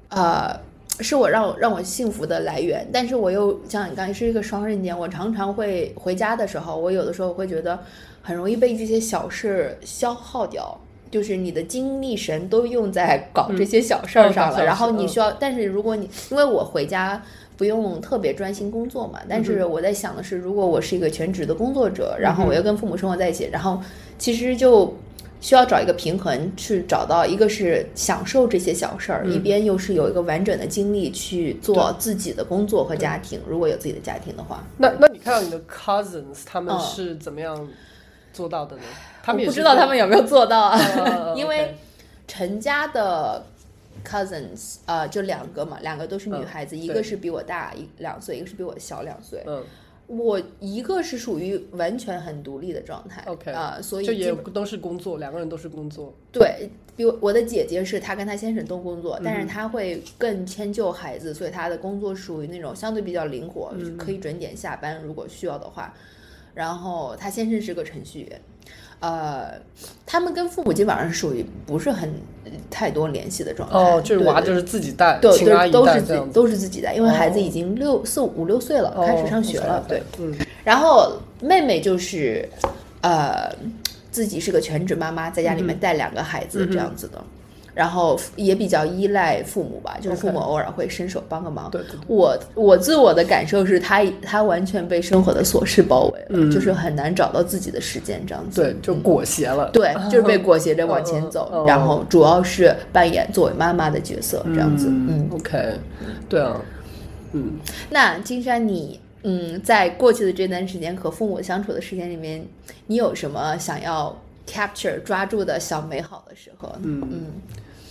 [0.09, 0.59] 呃，
[0.99, 2.87] 是我让我让我幸福的来源。
[2.91, 7.79] 但是我又像你刚才是一个双刃剑，我常常会回家的时候，我有的时候会觉得
[8.21, 10.79] 很容易被这些小事消耗掉。
[11.09, 17.23] 就是你的精力神都用在搞这些小事儿上了，嗯然后你嗯需要，但是如果你因为我回家
[17.55, 23.81] 不用特别专心工作嘛，但是我在想的是，如果我是一个全职的工作者，然后我又跟父母生活在一起，然后
[24.19, 24.93] 其实就
[25.39, 34.63] 需要找一个平衡，去找到一个是享受这些小事儿，一边又是有一个完整的精力去做自己的工作和家庭，如果有自己的家庭的话。
[34.77, 37.67] 那那你看到你的 cousins 他们嗯是怎么样
[38.33, 38.83] 做到的呢？
[39.23, 41.75] 他们也不知道他们有没有做到啊， 呃因为
[42.27, 43.45] 陈家的
[44.05, 49.43] cousins 呃就两个嘛，两个都是女嗯孩子，一个是比我大一两岁，一个是比我小两岁。
[49.45, 49.63] 嗯
[50.07, 56.13] 我一个是属于完全很独立的状态，OK，啊、所以就也都是工作，两个人都是工作。
[56.31, 65.93] 对比如我的姐姐是她跟她先生都工作，但是嗯她会更迁就孩子，所以她的工作属于那种相对比较灵活，嗯可以准点下班，如果需要的话。
[66.53, 68.41] 然后她先生是个程序员，
[68.99, 69.51] 呃，
[70.05, 72.11] 他们跟父母基本上是属于不是很
[72.69, 73.77] 太多联系的状态。
[73.77, 75.31] 哦，就是娃就是自己带，对
[75.71, 76.21] 都是自己。
[76.33, 79.77] 都是自己带，因为孩子哦已经六四五六岁了，开始上学了。
[79.77, 80.33] 哦对，嗯
[80.63, 82.49] 然后妹妹就是，
[83.01, 83.49] 呃，
[84.11, 87.23] 自己是个全职妈妈，在家里面带两个孩子这样子的，
[87.77, 91.69] 然后也比较依赖父母吧，就是父母偶尔会伸手帮个忙。
[91.69, 98.63] 对对对，我我自我的感受是他他完全被生活的琐事包围了，嗯就是很难找到自己的时间这样子。
[98.63, 99.69] 对，就裹挟了。
[99.69, 104.87] 对， 就是被裹挟着往前走，然后主要是扮演作为妈妈的角色这样子。
[104.89, 105.75] 嗯，，OK，
[106.27, 106.59] 对啊，
[107.33, 107.59] 嗯，
[107.91, 112.43] 那金山你，嗯，在过去的这段时间和父母相处的时间里面，
[112.87, 114.15] 你有什么想要
[114.47, 116.73] capture 抓住的小美好的时候？
[116.81, 117.01] 嗯。
[117.11, 117.25] 嗯。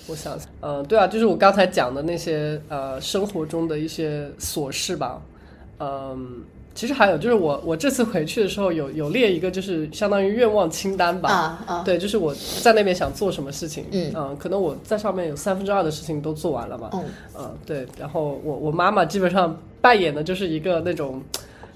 [0.09, 5.21] 我想想，呃，对啊，就是我刚才讲的那些呃生活中的一些琐事吧，
[5.81, 6.45] 嗯、
[6.77, 14.37] 其实还有就是我我这次回去的时候有有列一个就是相当于愿望清单吧，啊啊，对，就是我在那边想做什么事情，嗯。
[14.39, 17.05] 可能我在上面有三分之二的事情都做完了吧，嗯。
[17.41, 21.21] 嗯，对，然后我我妈妈基本上扮演的就是一个那种。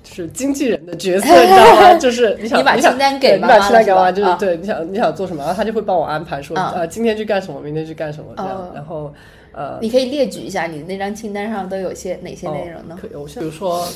[0.03, 1.95] 就是经纪人的角色，你知道吗？
[2.01, 8.71] 就是你想你把想清单给对你把清单给妈妈，了是啊就是对，你想你想做什么，然后他就会帮我安排说，啊呃，今天去干什么，明天去干什么这样哦。
[8.75, 9.13] 然后，
[9.53, 12.99] 呃，你可以列举一下你那张清单上都有些哪些内容呢？
[13.01, 13.87] 可以，我现比如说，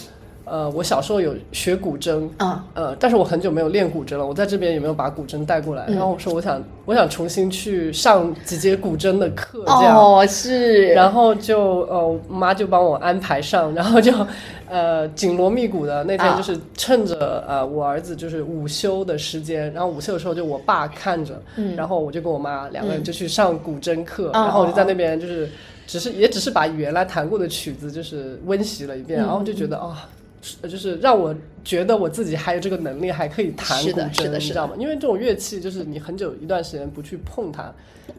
[0.44, 4.26] 呃，我小时候有学古筝，啊，呃，但是我很久没有练古筝了。
[4.26, 5.84] 我在这边也没有把古筝带过来？
[5.88, 9.96] 嗯然后我说，我想，我想重新去上几节古筝的课，这样。
[9.96, 14.12] 哦，是，然后就呃，我妈就帮我安排上，然后就
[14.68, 25.48] 呃紧锣密鼓的那天啊就是趁着、呃我儿子就是午休的时间，然后午休的时候就我爸看着，嗯然后我就跟我妈两个人就去上古筝课，嗯然后我就在那边就是
[25.86, 30.06] 只是也只是把原来弹过的曲子就是温习了一遍，嗯然后就觉得啊。
[30.44, 34.74] 是就是让我觉得我自己还有这个能力，还可以弹古筝，是的是的你知道吗？
[34.78, 37.72] 因为这种乐器就是你很久一段时间不去碰它，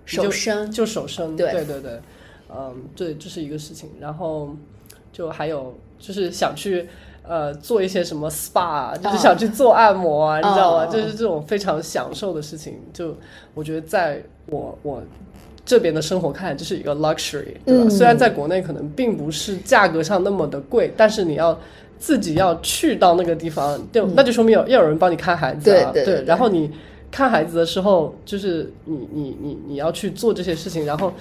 [0.05, 1.99] 手生，就手生，对对对对，
[2.49, 3.91] 嗯，对，这是一个事情。
[3.99, 4.55] 然后
[5.13, 6.89] 就还有就是想去
[7.21, 10.85] 呃做一些什么 SPA，就是想去做按摩啊，你知道吗？
[10.85, 12.79] 哦就是这种非常享受的事情。
[12.91, 13.15] 就
[13.53, 15.03] 我觉得在我我。
[15.67, 17.85] 这边的生活看来就是一个 luxury，对吧？
[17.85, 21.59] 嗯虽然在国内可能并不是价格上那么的贵，但是你要
[21.97, 26.69] 自己要去到那个地方，就、那就说明有要有人帮你看孩子啊，嗯对然后你
[27.11, 31.11] 看孩子的时候，就是你你你你要去做这些事情，然后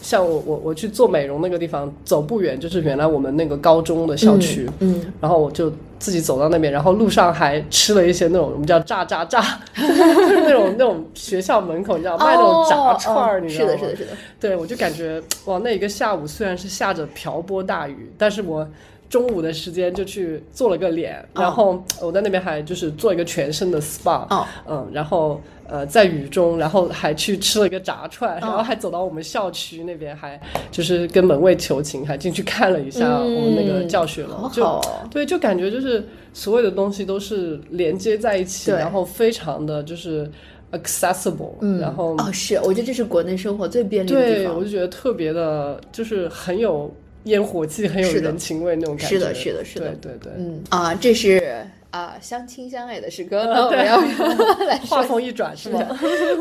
[0.00, 9.40] 像我我我去做美容那个地方，走不远就是原来我们那个高中的校区，嗯，然后我就自己走到那边，然后路上还吃了一些那种我们叫炸炸炸，
[9.76, 13.72] 就是那种那种学校门口你知道卖那种炸串儿，哦你知道吗？
[13.72, 14.10] 是的，是的，是的，
[14.40, 18.66] 对，我就感觉哇，那一个下午虽然是下着瓢泼大雨，但是我
[19.14, 24.44] 中午的时间就去做了个脸，然后我在那边还就是做一个全身的 SPA，哦。
[24.68, 30.40] 嗯，然后呃在雨中，然后还去吃了一个炸串，然后还走到我们校区那边，还
[30.72, 34.80] 就是跟门卫求情，还进去看了一下我们那个教学楼，就
[35.12, 40.28] 对，就感觉就是所有的东西都是连接在一起，然后非常的就是
[40.72, 44.64] accessible，、嗯，然后哦，是，我觉得这是国内生活最便利的地对，方我。
[44.64, 46.92] 就觉得特别的，就是很有
[47.24, 49.14] 烟火气，很有人情味那种感觉。
[49.16, 49.90] 是的是的是的。
[50.00, 50.32] 对对对。
[50.36, 50.62] 嗯。
[50.70, 54.86] 啊，这是啊相亲相爱的时刻，那我们要不要来说。
[54.96, 55.80] 话锋一转是吗？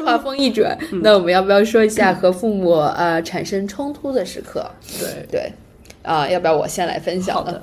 [0.05, 4.69] 话锋 一转，那我们要不要说一下和父母呃产生冲突的时刻？
[4.99, 5.51] 对，对，
[6.01, 7.61] 啊、要不要我先来分享呢？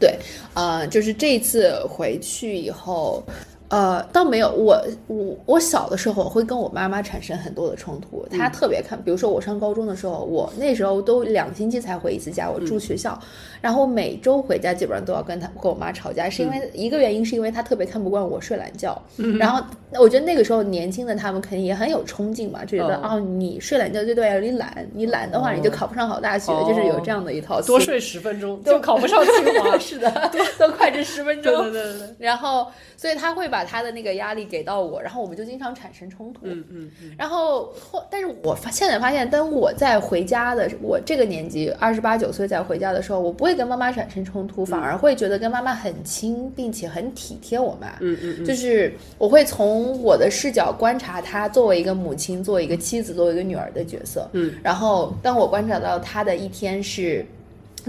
[0.00, 0.16] 对，
[0.54, 3.24] 啊，就是这次回去以后，
[3.68, 13.18] 呃，倒没有我我我小的时候会跟我妈妈产生很多的冲突，她特别看，比如说我上高中的时候，我那时候都两星期才回一次家，我住学校，
[13.60, 19.00] 然后每周回家基本上都要跟她跟我妈吵架，是因为、一个原因是因为她特别看不惯我睡懒觉，
[19.38, 19.62] 然后
[20.00, 27.60] 我觉得那个时候年轻的他们肯定也很有冲劲嘛，就觉得哦哦你睡懒觉就代表你懒，你懒的话你就考不上好大学，就是有这样的一套。
[27.62, 29.76] 多睡十分钟就考不上清华。
[29.78, 31.64] 是的，都快这十分对钟。
[31.64, 32.16] 对对对对。
[32.18, 36.40] 然后，所以他会把他的那个压力给到我，然后我们就经常产生冲突。
[36.44, 37.14] 嗯嗯嗯。
[37.18, 47.88] 然后后，但是我发现在发现，当我在回家的我这个年纪二十八九岁在回家的时候，我不会跟妈妈产生冲突，反而会觉得跟妈妈很亲，并且很体贴我妈。
[48.00, 48.44] 嗯嗯嗯。
[48.44, 54.28] 就是我会从我的视角观察她作为一个母亲、作为一个妻子、作为一个女儿的角色。
[54.32, 54.54] 嗯。
[54.62, 57.24] 然后当我观察到她的一天是。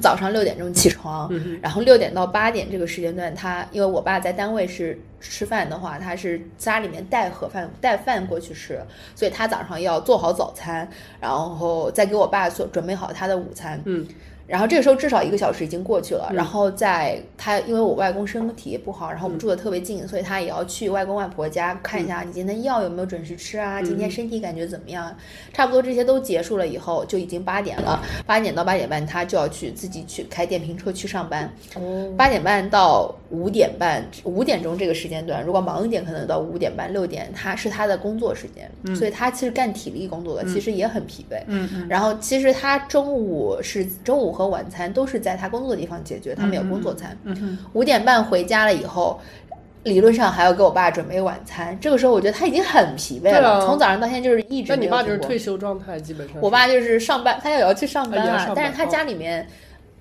[0.02, 8.80] 早上六点钟起床，嗯然后六点到八点这个时间段，他因为我爸在单位是吃饭的话，他是家里面带盒饭带饭过去吃，
[9.16, 10.88] 所以他早上要做好早餐，
[11.20, 13.82] 然后再给我爸做准备好他的午餐。
[13.86, 14.08] 嗯。
[14.50, 25.16] 然后这个时候至少一个小时已经过去了，然后在他因为我外公身体也不好，然后我们住的特别近，所以他也要去外公外婆家看一下你今天药有没有准时吃啊，今天身体感觉怎么样？
[25.54, 32.12] 差不多这些都结束了以后，就已经八点了，八点到八点半他就要去自己去开电瓶车去上班，哦。
[32.18, 41.42] 八点半到五点半，五点钟这个时间段，如果忙一点，可能到五点半、六点，他是他的工作时间，所以他其实干体力工作的，其实也很疲惫。
[41.46, 41.88] 嗯嗯。
[41.88, 47.18] 然后其实他中午是中午和晚餐都是在他工作的地方解决，他们有工作餐。
[47.74, 49.20] 五点半回家了以后。
[49.84, 56.38] 理论上还要给我爸准备晚餐，这个时候我觉得他已经很疲惫了，啊从早上到现在就是一直那你爸就是退休状态，基本上。
[56.42, 59.48] 我爸就是上班，他也要去上班啊，啊也要上班但是他家里面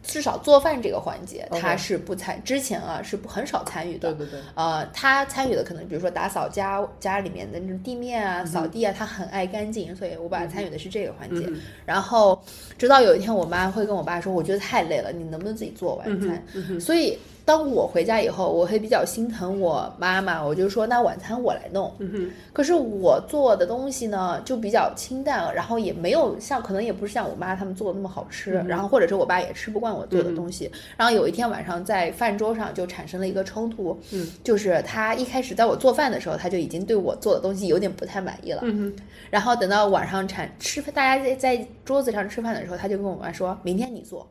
[0.02, 4.12] 至少做饭这个环节，他是不参，之前啊是不很少参与的。
[4.14, 4.40] 对对对。
[4.54, 11.46] 呃，他参与的可能比如说打扫家家里面的那种地面啊、扫地啊，他很爱干净，所以我爸参与的是这个环节。
[11.48, 12.40] 嗯然后
[12.76, 22.30] 直到有一天，我妈会跟我爸说：“我觉得太累了，你能不能自己做晚餐？”嗯所以当我回家以后，我会比较心疼我妈妈，我就说：“那晚餐我来弄。”嗯。
[22.52, 30.70] 可是我做的东西呢，就比较清淡，然后也没有像，可能也不是像我妈他们做的那么好吃，然后或者是我爸也吃不惯我做的东西。
[30.94, 38.94] 然后有一天晚上在饭桌上就产生了一个冲突，嗯，就是他一开始在我做饭的时候，他就已经对我做的东西有点不太满意了，嗯。
[39.30, 44.28] 然后等到晚上产吃饭，大家在在桌子上吃饭的时候，他就跟我妈说：“明天你做。”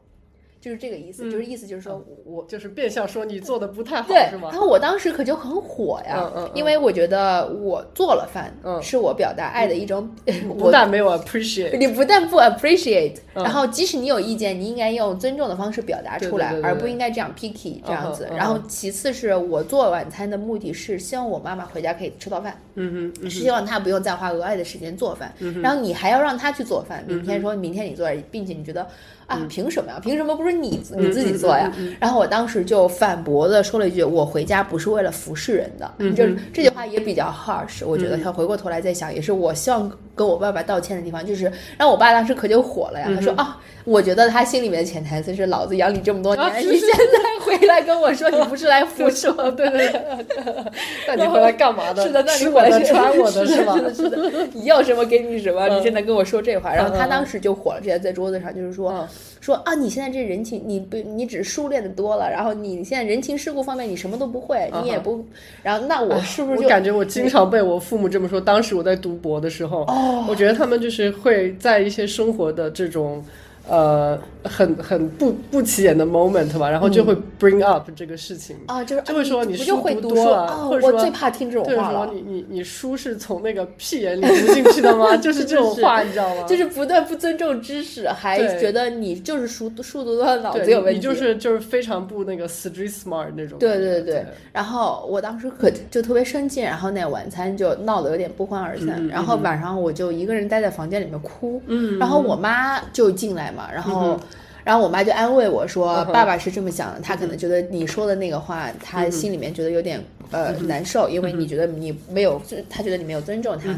[0.60, 4.60] 就是这个意思，就是意思就是说我就是变相说你做的不太好，对，是吗然？
[4.60, 10.10] 后我当时可就很火呀，嗯嗯嗯因为我觉得我做了饭，嗯是我表达爱的一种，
[10.58, 18.28] 不我但没有 appreciate，你不但不 appreciate，、嗯然后即使你有意见，你应该用尊重的方式表达出来，对对对对而不应该这样 picky 这样子。
[18.36, 25.32] 然后其次是我做晚餐的目的是希望我妈妈回家可以吃到饭，嗯哼，是希望她不用再花额外的时间做饭。
[25.62, 28.88] 然后你还要让她去做饭，明天说明天你做，并且你觉得。
[29.28, 30.00] 啊，凭什么呀？
[30.02, 31.72] 凭什么不是你你自己做呀？
[32.00, 35.92] 然后我当时就反驳的说了一句：“我回家不是为了服侍人的。
[36.16, 43.10] 这这句话也比较 harsh，我觉得他回过头来再想，也是我希望跟我爸爸道歉的地方，就是让我爸当时可就火了呀。
[43.14, 50.02] 他说啊，我觉得他心里面的潜台词是老子养你这么多年，啊你现在回来跟我说你不是来服侍我，对对对，
[51.08, 52.04] 那你回来干嘛的？
[52.04, 53.76] 是的，那你吃我的回来穿我的是吧？
[53.76, 59.08] 是的，是的，你要什么给你什么，嗯你现在跟我说这话，然后他当时就火了，直接在桌子上就是说嗯
[59.40, 65.24] 说啊，你现在这人情，你不你只是熟练的多了，然后你现在人情世故方面你什么都不会，你也不，
[65.64, 68.42] 然后那我是不是就我感觉我经常被我父母这么说。
[68.42, 69.86] 当时我在读博的时候，
[70.28, 73.24] 我觉得他们就是会在一些生活的这种。
[73.68, 85.16] 呃很很不不起眼的 moment 吧，然后就会 bring up 这个事情啊，就是就会说你书读多了，哦或者说我最怕听这种对话了说你你 你书是从那个屁眼里读进去的吗？
[85.18, 86.44] 就是这种话，你知道吗？
[86.48, 90.98] 就是不但不尊重知识，还觉得你就是书书读多了脑子有问题。
[90.98, 93.60] 你就是就是非常不那个 street smart 那种。
[93.60, 104.20] 对对对对，然后我当时可就特别生气，然后那晚餐就闹得有点不欢而散，然后晚上我就一个人待在房间里面哭，嗯然后我妈就进来嘛，然后。
[104.64, 113.74] 然后我妈就安慰我说：“嗯哼爸爸是这么想的，他可能觉得你说的那个话，他心里面觉得有点呃难受，因为你觉得你没有，他觉得你没有尊重他。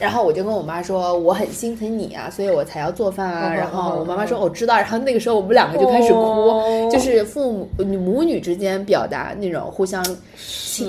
[0.00, 3.54] 然后我就跟我妈说：“我很心疼你啊，所以我才要做饭啊。
[3.54, 10.04] 然后我妈妈嗯说：“我知道。”然后那个时候我们两个就开始哭，哦就是父母母女之间表达那种互相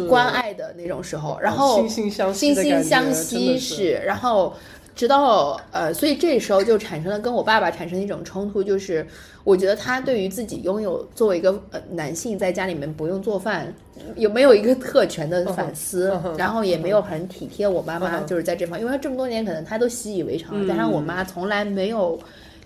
[0.10, 4.54] 关爱的那种时候，然后惺惺相惜惺惺相惜是，然后
[4.98, 9.08] 直到呃，所以这时候就产生了跟我爸爸产生一种冲突，就是
[9.45, 13.74] 我觉得他对于自己拥有作为一个呃男性在家里面不用做饭，
[14.16, 22.20] 有没有一个特权的反思，然后也没有很体贴我妈妈，嗯就是在这方，因为他这么多年可能他都习以为常了，嗯但是我妈从来没有。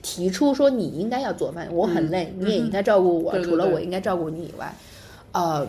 [0.03, 4.73] 提出说你应该要做饭，我很累，你也应该照顾我，除了我应该照顾你以外，
[5.31, 5.67] 呃，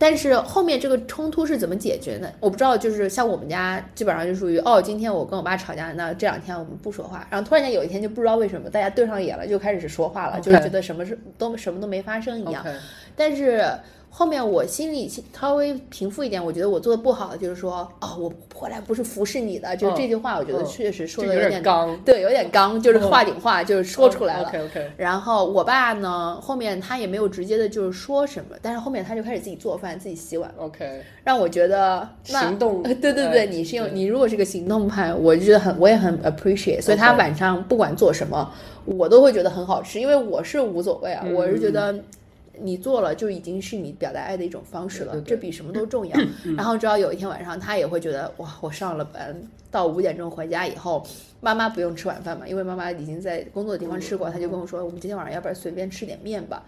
[0.00, 2.32] 但是后面这个冲突是怎么解决呢？
[2.40, 12.64] 我不知道，就是像我们家基本上就属于哦，今天我跟我爸吵架，那这两天我们不说话，然后突然间有一天就不知道为什么大家对上眼了，就开始说话了就是觉得什么事都什么都没发生一样。
[13.14, 13.62] 但是
[14.12, 24.48] 后面我心里稍微平复一点，我觉得我做的不好的就是说，哦，我回来不是服侍你的，就是这句话，我觉得嗯确实说的有点刚，对，有点刚，就是话顶话，就是说出来了。
[24.48, 32.82] OK OK，然后我爸呢，后面他也没有直接的就是说什么，但是后面他就开始自己做饭、自己洗碗，OK，让我觉得那行动。
[32.82, 38.52] 呃 对对哎对，你是用你如果是个行动派，我就觉得很我也很 appreciate，所以他晚上不管做什么，
[38.84, 41.32] 我都会觉得很好吃，因为我是无所谓啊，嗯。
[41.32, 41.94] 我是觉得。
[42.60, 46.16] 你做了就已经是你表达爱的一种方式了，对对对这比什么都重要。
[46.56, 49.34] 然后直到有一天晚上，他也会觉得哇，我上了班
[49.70, 51.02] 到五点钟回家以后，
[51.40, 56.62] 妈妈不用吃晚饭嘛，因为妈妈已经在工作的地方吃过，她就跟我说，我们今天晚上要不然随便吃点面吧，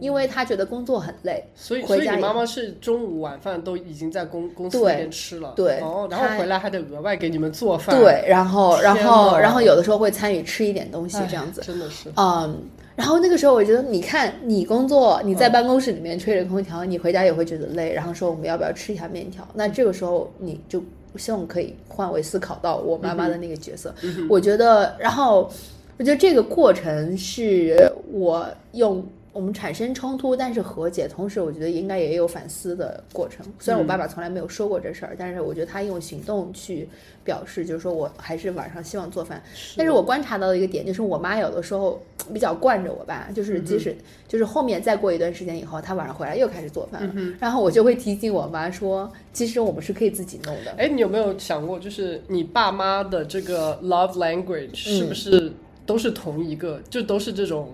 [0.00, 12.62] 因为她觉得工作很累，所以所以回家你妈妈是中午晚饭都已经在公公司对那边吃了，对哦，然后回来还得额外给你们做饭，对，然后然后然后有的时候会参与吃一点东西哎，这样子，真的是，嗯。
[12.94, 19.48] 然后那个时候我觉得，你看你工作，你在办公室里面吹着空调，你回家也会觉得累，然后说我们要不要吃一下面条？
[19.54, 20.80] 那这个时候你就
[21.18, 23.94] 希望可以换位思考到我妈妈的那个角色。
[24.28, 25.50] 我觉得，然后
[25.98, 33.44] 我觉得这个过程是我用我们产生冲突，但是和解，同时我觉得应该也有反思的过程。
[33.58, 36.86] 虽然我爸爸从来没有说过这事儿，但是我觉得他用行动去
[37.24, 39.42] 表示，就是说我还是晚上希望做饭。
[39.76, 42.02] 但是我观察到的一个点就是，我妈有的时候
[42.32, 43.96] 比较惯着我爸，就是即使
[44.28, 50.72] 就是后面再过一段时间以后，他晚上回来又开始做饭了，然后我就会提醒我妈说，其实我们是可以自己弄的。
[50.76, 55.52] 哎，你有没有想过，就是你爸妈的这个 love language 是嗯不是
[55.86, 56.80] 都是同一个？
[56.90, 57.70] 就都是这种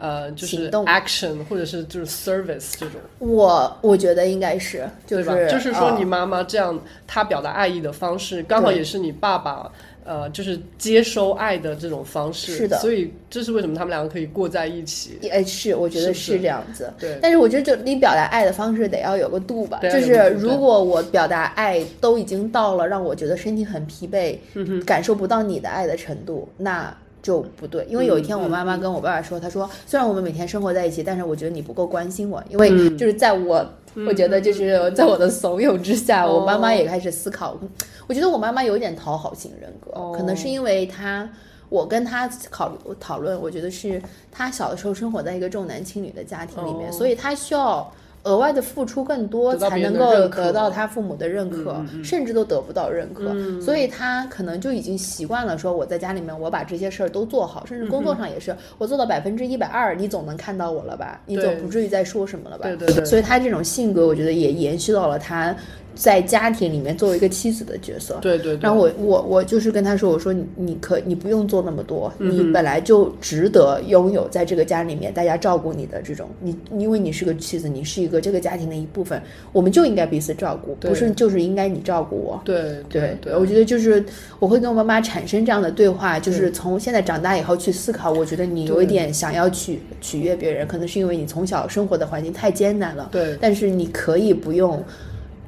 [0.00, 5.50] 呃，就是 action 或者是就是 service 这种，我我觉得应该是，就是对吧？
[5.52, 9.70] 就是说呃你妈妈这样，她表达爱意的方式，刚好也是你爸爸。
[10.02, 15.20] 呃，就是接收爱的这种方式，是的所以这是为什么他们两个可以过在一起。
[15.30, 16.92] 哎，是，我觉得是这样子。
[16.98, 19.78] 对，但是我觉得，就你表达爱的方式得要有个度吧。
[19.82, 26.92] 对就是如果我表达爱都已经到了让我觉得身体很疲惫，嗯感受不到你的爱的程度，那
[27.22, 27.84] 就不对。
[27.88, 33.66] 因为有一天我妈妈跟我爸爸说，她说虽然我们每天生活在一起，但是我觉得你不够关心我，因为嗯就是在我。
[34.06, 37.58] 我觉得就是在我的怂恿之下，哦我妈妈也开始思考。
[38.06, 41.28] 我觉得我妈妈有一点讨好型人格，哦可能是因为她，
[41.68, 44.00] 我跟她考讨论，我觉得是
[44.30, 47.92] 她小的时候生活在一个重男轻女的家庭里面，哦所以她需要
[48.24, 53.30] 额外的付出更多，才能够得到他父母的认可，嗯嗯嗯甚至都得不到认可。
[53.30, 61.20] 嗯所以他可能就已经习惯了说我在家里面我把这些事儿都做好，甚至工作上也是、我做到百分之一百二，你总能看到我了吧？
[61.26, 62.64] 你总不至于再说什么了吧？
[62.64, 65.54] 对对对所以他这种性格，我觉得也延续到了他
[66.00, 68.18] 在家庭里面作为一个妻子的角色。
[68.22, 68.60] 对对对。
[68.62, 79.20] 然后我我我就是跟他说，我说你你可你不用做那么多，嗯你本来就值得拥有在这个家里面大家照顾你的这种，你因为你是个妻子，你是一个这个家庭的一部分，
[79.52, 82.40] 我们就应该彼此照顾，不是就是应该你照顾我。
[82.46, 84.02] 对对对，我觉得就是
[84.38, 88.10] 我会跟我妈妈产生这样的对话，嗯就是从现在长大以后去思考。
[88.10, 94.82] 我觉得你有一点想要取取悦别人，可能是因为你从小生活的环境太艰难了，对但是你可以不用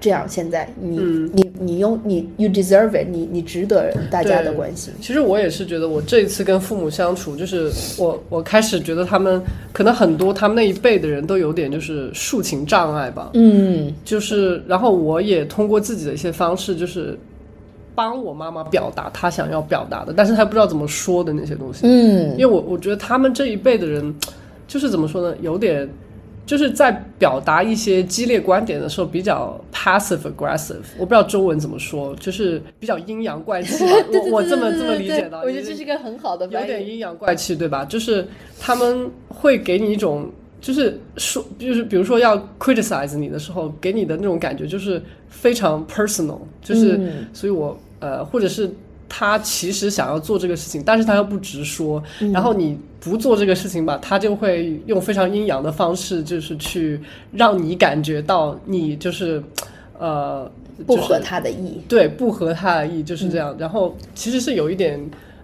[0.02, 1.30] 这样，现在你、嗯。
[1.32, 4.92] 你你用你 you deserve it，你你值得大家的关心。
[5.00, 9.40] 其实我也是觉得，我这一次跟父母相处，就是我我开始觉得他们
[9.72, 13.94] 可能很多他们那一辈的人都有点就是抒情障碍吧，嗯。
[14.04, 17.16] 就是然后我也通过自己的一些方式，就是
[17.94, 21.82] 帮我妈妈表达她想要表达的，但是她不知道怎么说的那些东西。
[21.84, 22.32] 嗯。
[22.32, 24.12] 因为我我觉得他们这一辈的人，
[24.66, 25.88] 就是怎么说呢，有点
[26.44, 33.92] 就是在表达一些激烈观点的时候比较 passive aggressive，我不知道中文怎么说，就是比较阴阳怪气吧。
[34.12, 36.62] 我我这么这么理解的，我觉得这是一个很好的有。
[36.66, 37.84] 点阴阳怪气，对吧？
[37.84, 38.26] 就是
[38.58, 40.30] 他们会给你一种，
[40.60, 48.68] 就是说，就是比如说要 criticize 你的时候，给你的那种感觉就是非常 personal，就是，嗯所以我呃，或者是
[49.14, 52.02] 他其实想要做这个事情，但是他又不直说，
[52.32, 56.98] 然后你不做这个事情吧，他就会用非常阴阳的方式，就是去
[57.30, 59.42] 让你感觉到你就是
[59.98, 60.50] 呃。
[60.78, 61.78] 就是不合他的意。
[61.86, 63.54] 对，不合他的意就是这样。
[63.58, 64.98] 然后其实是有一点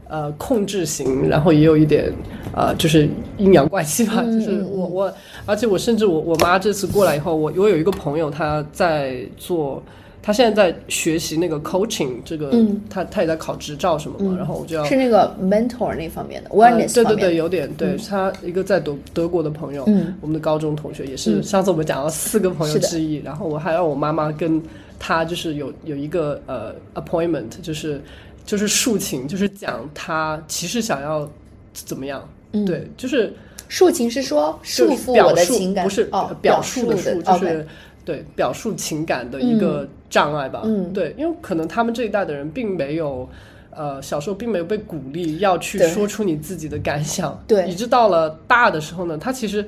[0.09, 2.11] 呃控制型，然后也有一点
[2.57, 3.07] 呃就是
[3.37, 4.23] 阴阳怪气吧。
[4.25, 5.15] 嗯就是我我，
[5.45, 9.83] 而且我甚至我我妈这次过来以后，我我有一个朋友他在做。
[10.29, 12.79] 他现在在学习那个 coaching，这个，嗯。
[12.91, 16.51] 他他也在考执照什么嘛，然后我就要是那个 mentor 那方面的。
[16.51, 20.15] 对对对，有点对、他一个在德德国的朋友，嗯。
[20.21, 24.63] 我们的高中同学也是，上次我们讲了四个朋友之一，然后我还让我妈妈跟
[24.99, 27.99] 他就是有有一个呃 appointment，就是
[28.45, 31.27] 就是竖琴，就是讲他其实想要
[31.73, 32.23] 怎么样，
[32.53, 32.67] 嗯。
[32.67, 33.33] 对，就是
[33.67, 37.67] 竖琴是说束就是缚我的情感，不是哦，表述述的述，就是
[38.05, 40.63] 对表述情感的一个障碍吧。
[40.65, 40.93] 嗯。
[40.93, 43.29] 对，因为可能他们这一代的人并没有。
[43.71, 47.69] 呃，小时候并没有被鼓励要去说出你自己的感想，对。
[47.69, 49.65] 以致到了大的时候呢，他其实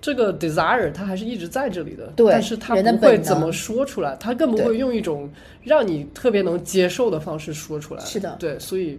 [0.00, 5.30] 这个 desire 他还是一直在这里的，对但是他不会怎么说出来，他更不会用一种
[5.62, 8.04] 让你特别能接受的方式说出来。
[8.04, 8.34] 是的。
[8.36, 8.98] 对，所以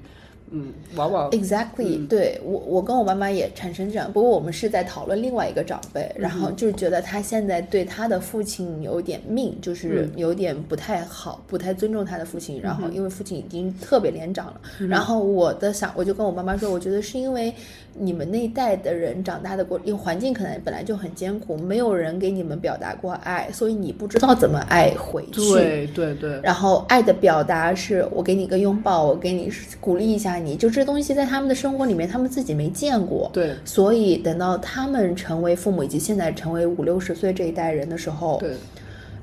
[0.52, 17.54] 嗯，往往 Exactly，、对我我跟我妈妈也产生这样，不过我们是在讨论另外一个长辈，然后就是觉得他现在对他的父亲有点命，就是有点不太好，不太尊重他的父亲，然后因为父亲已经特别年长了，然后我的想我就跟我妈妈说，我觉得是因为
[17.98, 25.54] 你们那一代的人长大的过，因为环境可能本来就很艰苦，没有人给你们表达过爱，所以你不知道怎么爱回去。
[25.54, 33.30] 对对对，然后爱的表达是我给你个拥抱，我给你鼓励一下你，就这东西在他们的生活里面，他们自己没见过。
[33.34, 38.54] 对所以等到他们成为父母，以及现在成为五六十岁这一代人的时候，对。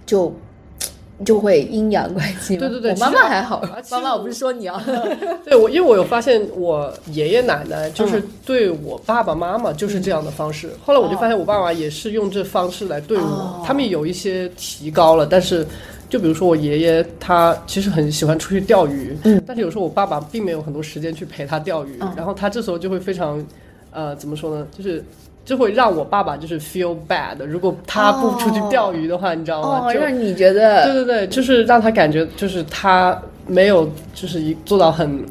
[0.07, 0.35] 就
[1.25, 2.61] 就会阴阳怪气嘛。
[2.61, 4.83] 对对对我妈妈还好妈妈，我我不是说你啊。
[5.45, 10.71] 对我，因为我有发现，我爷爷奶奶就是对我爸爸妈妈就是这样的方式。
[10.85, 13.23] 后来我就发现，我爸爸也是用这方式来对我。
[13.25, 15.67] 哦他们有一些提高了，但是
[16.09, 23.45] 就比如说我爷爷，他其实很喜欢出去钓鱼，嗯但是有时候我爸爸并没有很多时间去陪他钓鱼，嗯然后他这时候就会非常，
[23.93, 25.05] 呃，怎么说呢，就是。
[25.45, 29.87] 就会让我爸爸就是 feel bad，如果他不出去钓鱼的话，你知道吗？
[29.87, 35.25] 哦，就让你觉得对对对，就是让他感觉就是他没有就是一做到很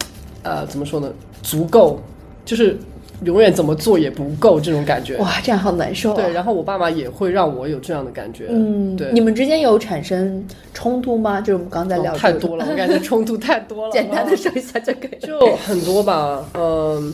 [0.44, 1.10] 呃怎么说呢
[1.42, 2.02] 足够，
[2.44, 2.78] 就是
[3.24, 5.16] 永远怎么做也不够这种感觉。
[5.18, 6.16] 哇，这样好难受、啊。
[6.16, 8.48] 对，然后我爸妈也会让我有这样的感觉。
[8.50, 11.40] 嗯，对，你们之间有产生冲突吗？
[11.40, 13.92] 就是我们刚才聊、哦太多了，我感觉冲突太多了。
[13.94, 15.20] 简单的哦说一下就可以。
[15.22, 17.14] 就很多吧，嗯，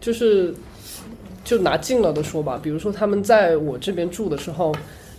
[0.00, 0.54] 就是
[1.52, 4.74] 就拿近了的说吧，比如说他们在我这边住的时候，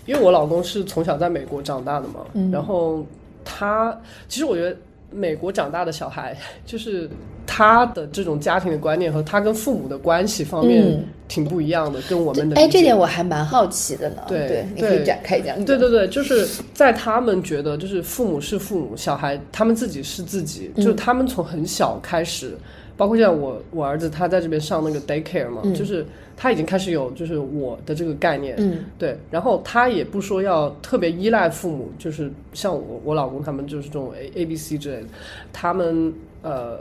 [0.08, 3.06] 因为我老公是从小在美国长大的嘛，嗯然后
[3.46, 3.96] 他
[4.28, 4.76] 其实我觉得
[5.12, 7.08] 美国长大的小孩， 就是
[7.46, 14.24] 他的这种家庭的观念和他跟父母的关系方面嗯挺不一样的，跟我们的哎，这点我还蛮好奇的呢。
[14.28, 15.66] 对你可以展开讲讲。
[15.66, 22.58] 对对对，就是在他们觉得，就是父母是父母，小孩他们自己是自己，嗯就是他们从很小开始，
[22.96, 25.74] 包括像我我儿子他在这边上那个 daycare 嘛，嗯。
[25.74, 28.80] 就是他已经开始有就是我的这个概念，嗯。
[28.98, 35.08] 对，然后他也不说要特别依赖父母，就是像我我老公他们就是这种 A A B C 之类的，
[35.52, 36.80] 他们呃，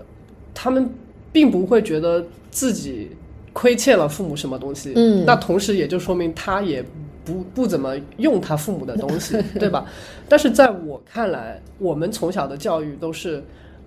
[0.54, 0.88] 他们
[1.32, 3.10] 并不会觉得自己
[3.52, 5.24] 亏欠了父母什么东西，嗯。
[5.26, 6.84] 那同时也就说明他也
[7.24, 9.86] 不不怎么用他父母的东西，对吧？
[10.28, 13.42] 但是在我看来，我们从小的教育都是，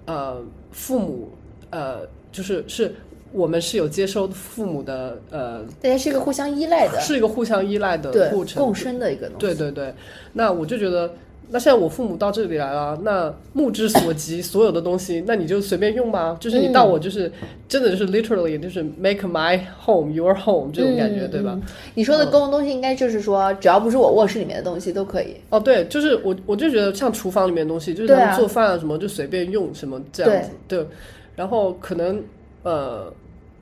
[0.06, 1.30] 呃，父母
[1.76, 2.96] 呃，就是是
[3.34, 9.46] 我们是有接收父母的呃，大家是一个互相依赖的，是一个互相依赖的过程，共生的一个东西。
[9.46, 9.94] 对对对，
[10.32, 11.12] 那我就觉得
[11.50, 16.38] 那现在我父母到这里来了，那目之所及所有的东西，那你就随便用吧。
[16.40, 17.30] 就是你到我就是、
[17.68, 21.52] 真的就是 literally 就是 make my home your home 这种感觉，对吧？
[21.56, 21.62] 嗯
[21.94, 25.36] 你说的公共东西应该就是说，只要不是我卧室里面的东西都可以。
[25.50, 30.88] 哦，对，就是我我就觉得像厨房里面的东西，就是他们做饭啊什么就随便用什么这样子，对。
[31.36, 32.24] 然后可能
[32.64, 33.12] 呃，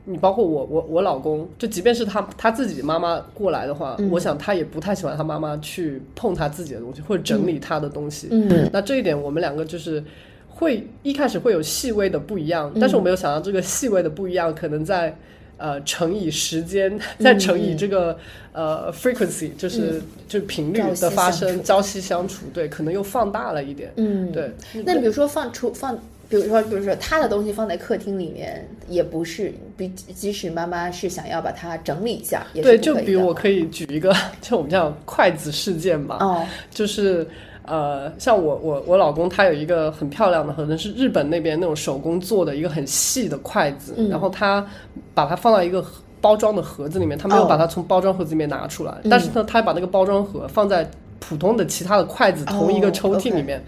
[0.05, 4.09] 你包括我我我老公，就即便是他他自己妈妈过来的话，嗯。
[4.11, 8.28] 我想他也不太喜欢他妈妈去碰他自己的东西或者整理他的东西。
[8.32, 8.69] 嗯。
[8.71, 10.03] 那这一点我们两个就是
[10.49, 15.15] 会一开始会有细微的不一样，但是我没有想到这个细微的不一样可能在。
[15.55, 18.17] 呃，乘以时间， 再乘以这个、
[18.51, 24.51] 呃 frequency，就是、就是频率的发生，朝夕相处，对，可能又放大了一点，嗯，对。
[24.84, 25.97] 那比如说放出放，
[26.34, 34.11] 比如说比如说他的东西放在客厅里面，也不是，比即使妈妈是想要把它整理一下，也是对，就比如我可以举一个，
[34.41, 37.27] 就我们叫筷子事件嘛，哦，就是
[37.67, 44.09] 呃，像我我我老公他有一个很漂亮的，可能是日本那边那种手工做的一个很细的筷子，嗯。
[44.09, 44.65] 然后他
[45.13, 53.63] 把它放到一个盒包装的盒子里面，他没有哦把它从包装盒子里面拿出来，嗯但是呢，他把那个包装盒放在普通的其他的筷子同一个哦抽屉里面，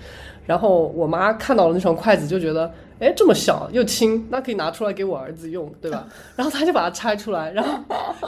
[0.46, 2.72] 然后我妈看到了那双筷子就觉得。
[2.98, 6.08] 哎，这么小又轻，那可以拿出来给我儿子用，对吧？
[6.38, 7.78] 然后她就把它拆出来，然后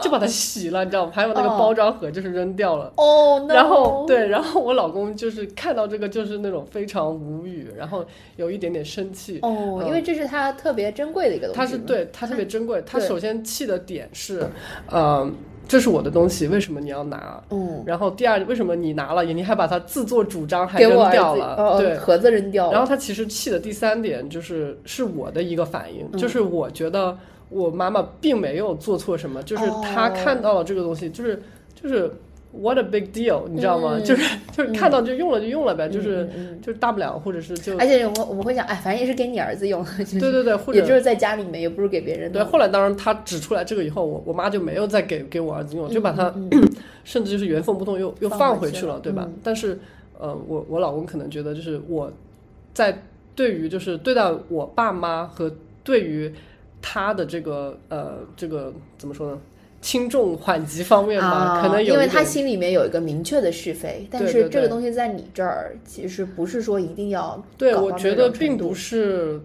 [0.02, 1.12] 就把它洗了，你知道吗？
[1.16, 2.92] 还有那个哦包装盒就是扔掉了。
[3.00, 8.06] 哦，然后对，然后我老公就是看到这个就是那种非常无语，然后
[8.36, 9.40] 有一点点生气。
[9.42, 14.46] 哦，因为这是他特别珍贵的一个东西，他是对他特别珍贵，他首先气的点是，
[14.90, 15.32] 呃，
[15.68, 17.44] 这是我的东西，为什么你要拿？
[17.50, 21.56] 嗯，然后第二，为什么你拿了，你还把它自作主张还扔掉，了？
[21.58, 26.18] 哦，对，盒子扔掉了，然后他其实气的第三点就是是我的一个反应，嗯。
[26.18, 27.18] 就是我觉得
[27.50, 29.82] 我妈妈并没有做错什么，就是哦。
[29.84, 31.42] 她看到了这个东西，就是
[31.76, 32.12] 就是
[32.62, 33.94] what a big deal，你知道吗？
[33.98, 36.28] 嗯就是 就是看到就用了就用了呗，就是
[36.62, 42.42] 就是大不了，或者是就而且我们我们会想，哎，反正也是给你儿子用，就是对对对，或者也就是在家里面，也不是给别人对。
[42.44, 46.34] 后来当然他指出来这个以后，我我妈就没有再给给我儿子用，就把它
[47.04, 49.34] 甚至就是原封不动又又放放回回去了对吧嗯？
[49.44, 49.80] 但是
[50.20, 52.12] 呃，我我老公可能觉得就是我
[52.74, 53.02] 在
[53.36, 55.52] 对于就是对待我爸妈和
[55.84, 56.34] 对于
[56.82, 59.40] 他的这个呃这个怎么说呢？
[59.88, 68.74] 轻重缓急方面吧，啊，可能有因为他心里面有一个明确的是非，但是这个东西在你这儿其实不是说一定要对，搞我觉得并不度。
[68.76, 69.40] 是，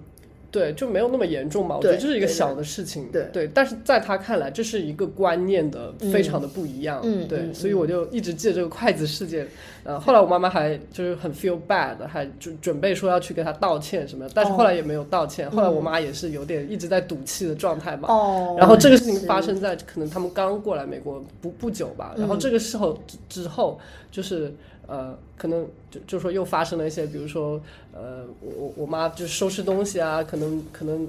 [0.53, 1.79] 对，就没有那么严重嘛。
[1.79, 9.49] 我觉得对对这是一个小的事情，对对但是在他看来，这是一个观念的非常的不一样，对，嗯嗯所以我就一直记得这个筷子事件。
[9.85, 15.51] 呃，后来我妈妈还就是很 feel bad，还准准备说要去跟他道歉什么的，但是后来也没有道歉。
[15.51, 18.09] 后来我妈也是有点一直在赌气的状态嘛。
[18.09, 23.81] 哦，然后这个事情发生在可能他们刚过来美国不不久吧，然后这个时候之之后
[24.11, 24.55] 就是
[24.87, 27.61] 呃，可能就就说又发生了一些，比如说
[27.93, 31.09] 呃，我我我妈就收拾东西啊，可能可能。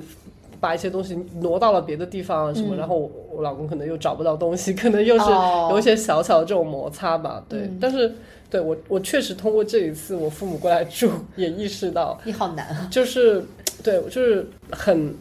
[0.60, 7.70] 把一些东西挪到了别的地方啊什么，然后我我老公可能又找不到东西，可能又是哦有一些小小的这种摩擦吧，对。
[7.82, 8.10] 但是
[8.50, 13.44] 对我我确实通过这一次我父母过来住，也意识到你好难啊，就是
[13.84, 15.14] 对，就是很，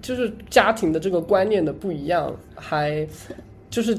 [0.00, 3.04] 就是家庭的这个观念的不一样，还
[3.70, 3.98] 就是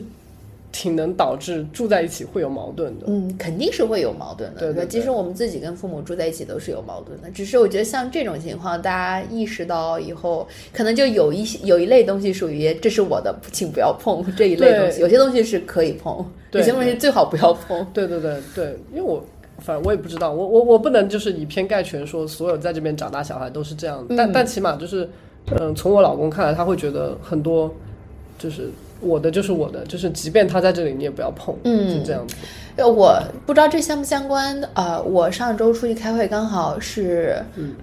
[0.72, 3.06] 挺能导致住在一起会有矛盾的。
[3.08, 4.60] 嗯，肯定是会有矛盾的。
[4.60, 17.86] 对对对其实我们自己跟父母住在一起都是有矛盾的，只是我觉得像这种情况，大家意识到以后，可能就有一些有一类东西属于这是我的，请不要碰这一类东西，有些东西是可以碰，有些东西最好不要碰。
[17.94, 19.24] 对对对对，因为我
[19.60, 25.08] 反正我也不知道，我我我不能就是以偏概全说所有在这边长大小孩都是这样，但但起码就是，
[25.60, 27.74] 嗯、从我老公看来，他会觉得很多
[28.40, 28.70] 就是
[29.02, 32.36] 我的就是我的，就是即便他在这里，你也不要碰，嗯就这样子。
[32.78, 34.58] 呃，我不知道这相不相关。
[34.76, 37.36] 呃，我上周出去开会，刚好是、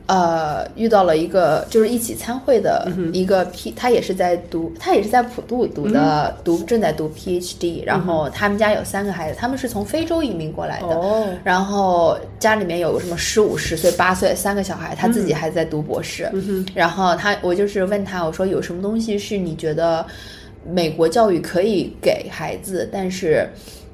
[0.06, 10.86] 呃遇到了一个就是一起参会的一个 P，、他也是在读，他也是在普渡读的，读正在读 PhD，然后他们家有三个孩子，他们是从非洲移民过来的。
[10.86, 16.30] 哦，然后家里面有什么十五、十岁、八岁三个小孩，他自己还在读博士。
[16.74, 20.04] 然后他，我就是问他，我说有什么东西是你觉得
[20.70, 23.48] 美国教育可以给孩子，但是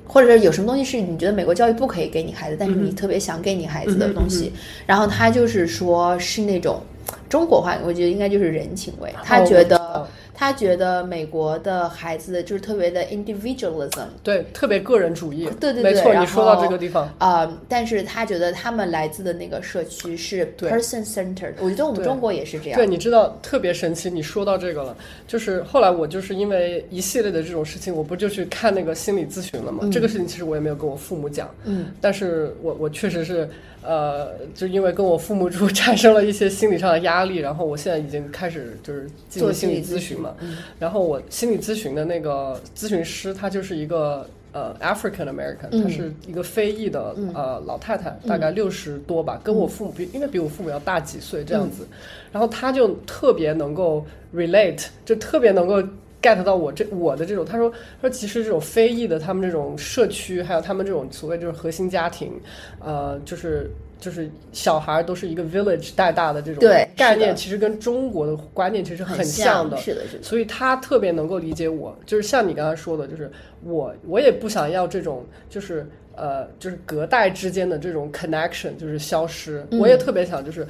[0.07, 4.53] 或者是有什么东西是你觉得美国教育不可以给你孩子，但是你特别想给你孩子的东西？
[4.87, 6.83] 然后他就是说是那种
[7.29, 9.13] 中国话，我觉得应该就是人情味。
[9.23, 10.07] 他觉得。
[10.35, 15.49] 他觉得美国的孩子就是特别的 individualism，对，特别个人主义。
[15.61, 22.77] 对对对，没错，你说到这个地方，啊、但是他觉得他们来自的那个社区是 person centered，我觉得我们中国也是这样。
[22.77, 24.97] 对，你知道特别神奇，你说到这个了，
[25.29, 29.89] 就是后来我就是因为一系列的这种事情，我不就去看那个心理咨询了嘛？
[29.93, 33.49] 这个事情其实我也没有跟我父母讲，嗯，但是我我确实是
[33.83, 51.87] 呃，就因为跟我父母住 产生了一些心理上的压力，然后我现在已经开始就是进做行心理咨咨询嘛，嗯然后我心理咨询的那个咨询师，他就是一个呃 African American，、嗯她是一个非裔的、呃老太太，大概六十多吧，跟我父母比，应该比我父母要大几岁这样子，
[52.33, 54.05] 然后她就特别能够
[54.35, 55.83] relate，就特别能够。
[56.25, 62.33] get 到我这我的这种，他说他说其实这种非裔的他们这种社区，还有他们这种所谓就是核心家庭，
[62.81, 63.71] 呃，就是
[64.05, 66.63] 就是小孩都是一个 village 带大的这种
[66.95, 69.77] 概念，其实跟中国的观念其实很像的。
[69.79, 70.23] 是的，是的。
[70.23, 73.31] 所以他特别能够理解我，就是像你刚才说的，就是
[73.63, 80.67] 我我也不想要这种就是呃就是隔代之间的这种 connection 就是消失，嗯我也特别想就是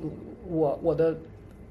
[0.00, 0.10] 嗯
[0.48, 1.14] 我我的。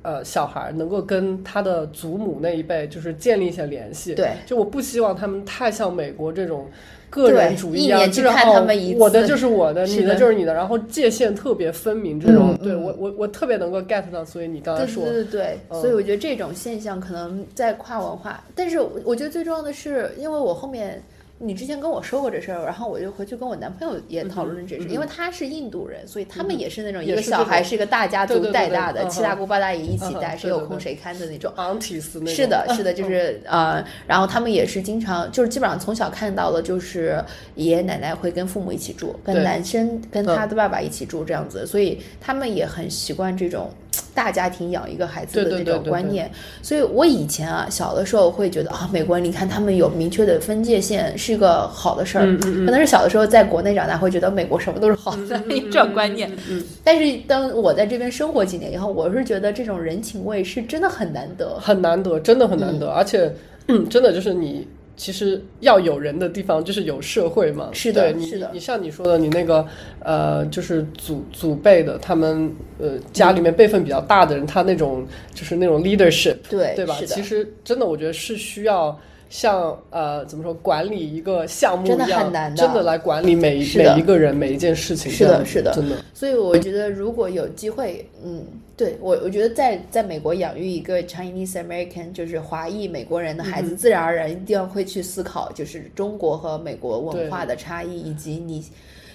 [0.04, 6.70] 呃，小孩能够跟他的祖母那一辈就是建立一些联系，对，就我不希望他们太像美国这种
[7.10, 15.80] 个人主义一样，一年去看就是哦我的就是我的，你的的就是你的，然后界限特别分明这种，对我我我特别能够 get 到，所以你刚才说，对对对，嗯。
[15.82, 21.02] 所以我觉得这种现象可能在跨文化，但是我我觉得最重要的是，因为我后面
[21.40, 31.54] 你之前跟我说过这事儿，然后我就回去跟我男朋友也讨论这事，因为他是印度人，所以他们也是那种一个小孩是一个大家族带大的，七大姑八大姨一起带，谁有空谁看的那种。
[31.56, 33.10] aunties 那种，是的，是的，就嗯。
[33.10, 37.24] 是呃，然后他们也是经常，就是基本上从小看到了，就是
[37.56, 43.70] 爷爷奶奶会跟父母一起住，跟男生跟他的爸爸一起住这样子，所以他们也很习惯这种
[44.18, 46.32] 大家庭养一个孩子的那对对对对对种观念。
[46.64, 52.26] 所以我以前啊，小的时候会觉得啊，美国人你看他们有明确的分界线，是一个好的事儿。
[52.26, 56.32] 嗯嗯嗯可能是小的时候在国内长大，会觉得美国什么都是好的这种观念。
[56.50, 61.60] 嗯但是当我在这边生活几年以后，我是觉得这种人情味是真的很难得。
[61.60, 63.32] 很难得，真的很难得，而且、
[63.68, 64.68] 嗯、真的就是你。
[64.98, 67.70] 其实要有人的地方，就是有社会嘛。
[67.72, 69.66] 是的你是的你像你说的，你那个
[70.00, 76.98] 呃，就是祖祖辈的，他们呃家里面辈分比较大的人，他那种就是那种 leadership，对，对吧？
[77.06, 79.00] 其实真的，我觉得是需要
[79.30, 85.12] 像呃怎么说管理一个项目一真的样，很难的真的来管理每一每一个人每一件事情。
[85.12, 85.96] 是的是的真的。
[86.14, 98.64] 所以我觉得，如果有机会，嗯，对我，我觉得在在美国养育一个 Chinese American，就是华裔美国人的孩子，嗯自然而然一定会去思考，就是中国和美国文化的差异，以及你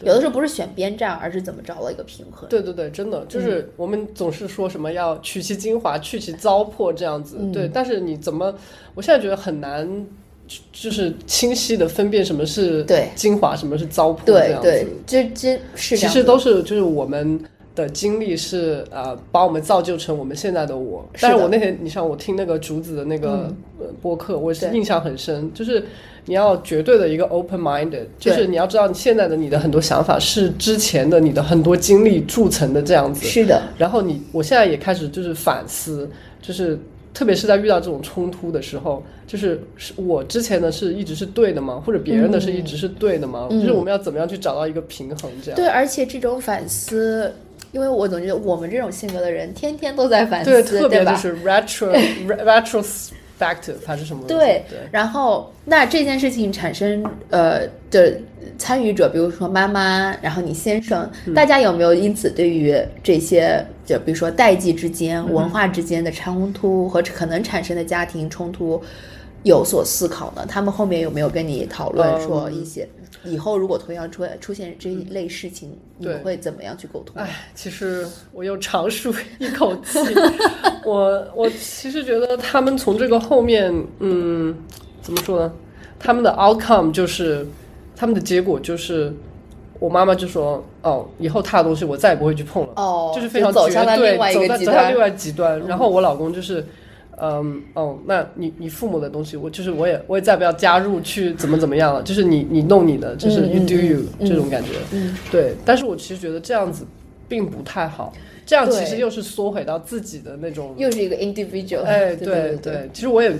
[0.04, 2.48] 有的时候不是选边站，而是怎么找到一个平衡。
[2.48, 7.36] 对对对，真的就是我们总是说什么要取其精华，去其糟粕这样子。
[7.40, 8.54] 嗯对，但是你怎么？
[8.94, 9.86] 我现在觉得很难，
[10.46, 14.68] 就就是清晰的分辨什么是对精华，什么是糟粕这样子。
[14.68, 17.42] 对对，这这是其实都是就是我们
[17.74, 21.08] 的经历是呃把我们造就成我们现在的我。
[21.20, 25.84] 但是我那天你像我听那个竹子的那个、呃播客，我是印象很深，就是
[26.26, 33.26] 你要绝对的一个 open minded，就是你要知道你现在的你的很多想法是之前的你的很多经历铸成的这样子。
[33.26, 36.08] 是的，然后你，我现在也开始就是反思，
[36.40, 36.78] 就是
[37.12, 41.82] 特别是在遇到这种冲突的时候，就是是我之前的是一直是对的吗？
[41.84, 43.48] 或者别人的是一直是对的吗？
[43.50, 45.30] 嗯就是我们要怎么样去找到一个平衡？
[45.42, 47.32] 这样对，而且这种反思。
[47.72, 51.18] 因为我总觉得我们这种性格的人，天天都在反思，对，特别吧就？
[51.18, 51.90] 是 retro
[53.40, 54.22] retrospective 还是什么？
[54.28, 58.14] 对对，然后那这件事情产生呃的
[58.58, 68.80] 参与者，比如说妈妈，然后你先生，嗯大家有没有因此对于这些就比如说代际之间、嗯文化之间的冲突和可能产生的家庭冲突
[69.44, 70.46] 有所思考呢？
[70.48, 72.88] 他们后面有没有跟你讨论嗯说一些？
[73.24, 77.14] 以后如果同样出出现这一类事情，你们会怎么样去沟通？
[77.22, 79.98] 哎，其实我又长舒一口气。
[80.84, 84.52] 我我其实觉得他们从这个后面，嗯，
[85.00, 85.52] 怎么说呢？
[86.00, 87.46] 他们的 outcome 就是
[87.94, 89.14] 他们的结果就是，
[89.78, 94.98] 我妈妈就说：“哦，以后他的东西我再也不会去碰了。”哦，就是非常走向了另外一个走极端走向另。
[94.98, 95.64] 外极端。
[95.68, 96.66] 然后我老公就是，嗯
[97.18, 104.70] 哦，那你你父母的东西，我就是我也我也再不要加入去怎么怎么样了，就是你你弄你的，就是嗯 you 嗯 do you、嗯这种感觉。
[104.92, 106.84] 嗯，对，但是我其实觉得这样子
[107.28, 108.12] 并不太好，
[108.44, 110.74] 这样其实又是缩回到自己的那种。
[110.76, 111.82] 又是一个 individual。
[111.82, 113.32] 哎，对对对其实我也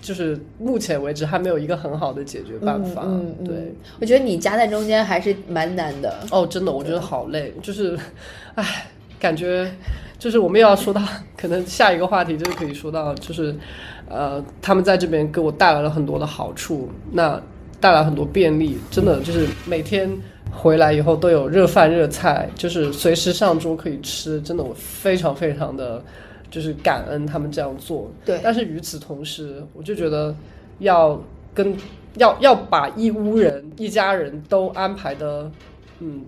[0.00, 3.02] 就是目前为止还没有一个很好的解决办法。
[3.04, 6.14] 嗯嗯嗯对，我觉得你夹在中间还是蛮难的。
[6.30, 7.98] 哦，真的，我觉得好累，就是，
[8.54, 8.86] 唉，
[9.18, 9.68] 感觉
[10.18, 11.02] 就是我们又要说到，
[11.36, 13.54] 可能下一个话题就是可以说到，就是
[14.08, 17.40] 呃，他们在这边给我带来了很多的好处，那
[17.80, 20.10] 带来很多便利，真的就是每天
[20.50, 26.02] 回来以后都有热饭热菜，就是随时上桌可以吃，真的我非常非常的
[26.50, 28.10] 就是感恩他们这样做。
[28.24, 30.34] 对，但是与此同时，我就觉得
[30.78, 31.20] 要
[31.52, 31.76] 跟
[32.16, 35.50] 要要把一屋人一家人都安排的，
[36.00, 36.22] 嗯。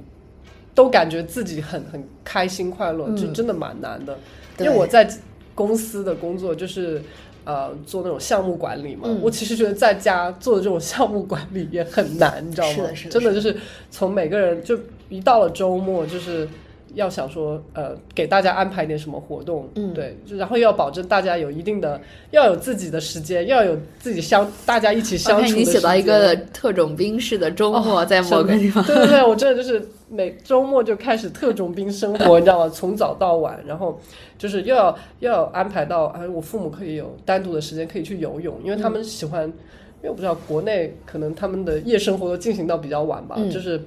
[0.78, 4.16] 都感觉自己很很开心快乐，就真的蛮难的。
[4.60, 5.10] 因为我在
[5.52, 7.02] 公司的工作就是
[7.42, 12.84] 呃做那种项目管理嘛，我其实觉得在家做的这种项目管理也很难，你知道吗？
[13.10, 13.56] 真的就是
[13.90, 16.48] 从每个人就一到了周末就是。
[16.94, 22.00] 要想说，呃，给大家安排点什么活动，嗯，对，然后又要保证大家有一定的，
[22.30, 25.56] 要有自己的时间，要有自己相，大家一起相处的。
[25.58, 28.82] 你写到一个特种兵式的周末，在某个地方。
[28.84, 32.68] 对对对，我真的就是每周末就开始特种兵生活，你知道吗？
[32.68, 33.98] 从早到晚，然后
[34.36, 43.80] 就是又要又要安排到，哎，我父母可以有单独的时间可以去游泳，因为他们喜欢，因为我不知道国内可能他们的夜生活都进行到比较晚吧，就是。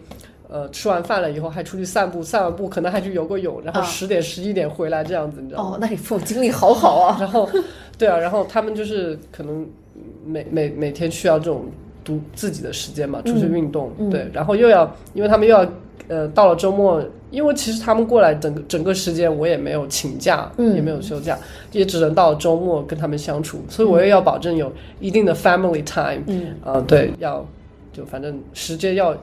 [0.53, 5.75] 呃，吃完饭了以后还出去散步，散完步可能还去游个泳，然后十点十一点回来这样子，你知道吗？
[5.75, 7.15] 哦，那你父母精力好好啊。
[7.21, 7.49] 然后，
[7.97, 9.65] 对啊，然后他们就是可能
[10.25, 11.67] 每每每天需要这种
[12.03, 15.65] 独自己的时间嘛，出去运动，对，然后又要，因为他们又要，
[16.07, 21.37] 呃，到了周末，因为其实他们过来整个整个时间我也没有请假，也没有休假，
[21.71, 27.45] 也只能到周末跟他们相处，所以我也要保证有一定的 family time，嗯，呃，对，要
[27.93, 29.15] 就反正时间要。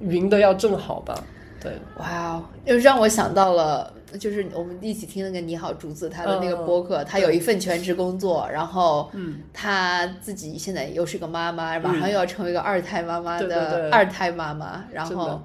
[0.00, 1.14] 匀的要正好吧，
[1.60, 15.40] 对，哇哦，又让我想到了，就是我们一起听那个你好竹子他的那个播客，他有一份全职工作，然后，嗯，他自己现在又是个妈妈，马上又要成为一个二胎妈妈的二胎妈妈，然后，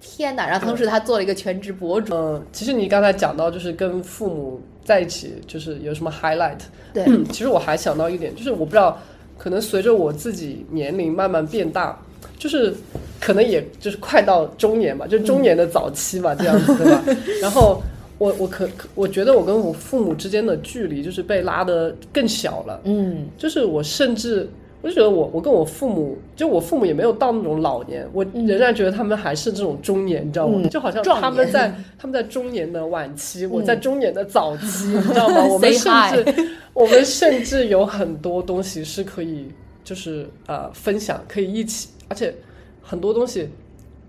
[0.00, 2.14] 天哪，然后同时他做了一个全职博主。
[2.14, 6.58] 嗯，其实你刚才讲到就是跟父母在一起，就是有什么 highlight？
[6.92, 9.00] 对， 其实我还想到一点，就是我不知道，
[9.36, 11.98] 可能随着我自己年龄慢慢变大。
[12.36, 12.72] 就是，
[13.20, 17.02] 可能也就是快到中年吧，就中年的早期吧，这样子对吧？
[17.42, 17.82] 然后
[18.18, 22.80] 我我可我觉得我跟我父母之间的距离就是被拉得更小了。
[22.84, 24.48] 嗯，就是我甚至
[24.80, 30.68] 我就觉得我我跟我父母，就我父母也没有到那种老年，我仍然觉得他们还是这种中年，你知道吗？
[30.68, 35.44] 就好像他们在 他们在中年的晚期，我在中年的早期，你知道吗？
[35.50, 39.48] 我们甚至我们甚至有很多东西是可以
[39.82, 41.88] 就是呃分享，可以一起。
[42.08, 42.32] 而且
[42.80, 43.48] 很多东西，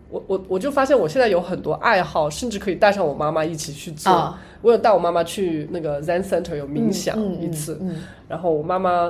[0.09, 4.36] 我我我就发现我现在有很多爱好，甚至可以带上我妈妈一起去做。
[4.61, 7.80] 我有带我妈妈去那个 Zen Center 有冥想一次，
[8.28, 9.09] 然后我妈妈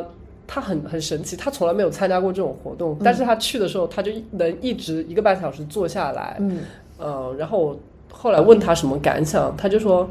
[0.52, 6.38] 她很很神奇，他从来没有参加过这种活动，但是他去的时候，他就能一直一个半小时坐下来。
[6.40, 6.62] 嗯，
[6.98, 7.78] 呃，然后
[8.12, 10.10] 后来问他什么感想，他就说，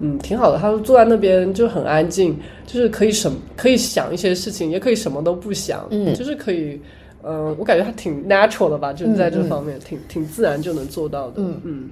[0.00, 0.58] 嗯，挺好的。
[0.58, 6.78] 他说坐在那边就很安静，就是可以什可以想一些事情，也可以什么都不想，嗯，就是可以。
[7.24, 11.34] 嗯，我感觉他挺 natural 的吧，就是在这方面挺挺自然就能做到的。
[11.38, 11.90] 嗯嗯，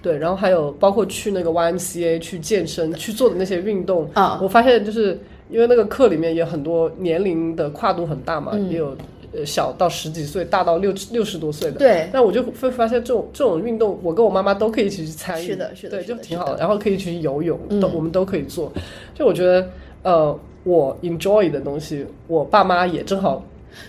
[0.00, 5.18] 对，然后还有包括去那个 YMCA 去健身去做的那些运动啊，我发现就是
[5.50, 8.96] 因为那个课里面也很多年龄的跨度很大嘛，也有
[9.32, 11.78] 呃小到十几岁，大到六六十多岁的。
[11.78, 15.46] 对，但我就会发现这种这种运动，我跟我妈妈都可以一起去参与。
[15.46, 16.58] 是的，是的，对，就挺好的。
[16.58, 18.72] 然后可以去游泳，都我们都可以做。
[19.14, 19.68] 就我觉得，
[20.02, 23.42] 呃，我 enjoy 的东西，我爸妈也正好。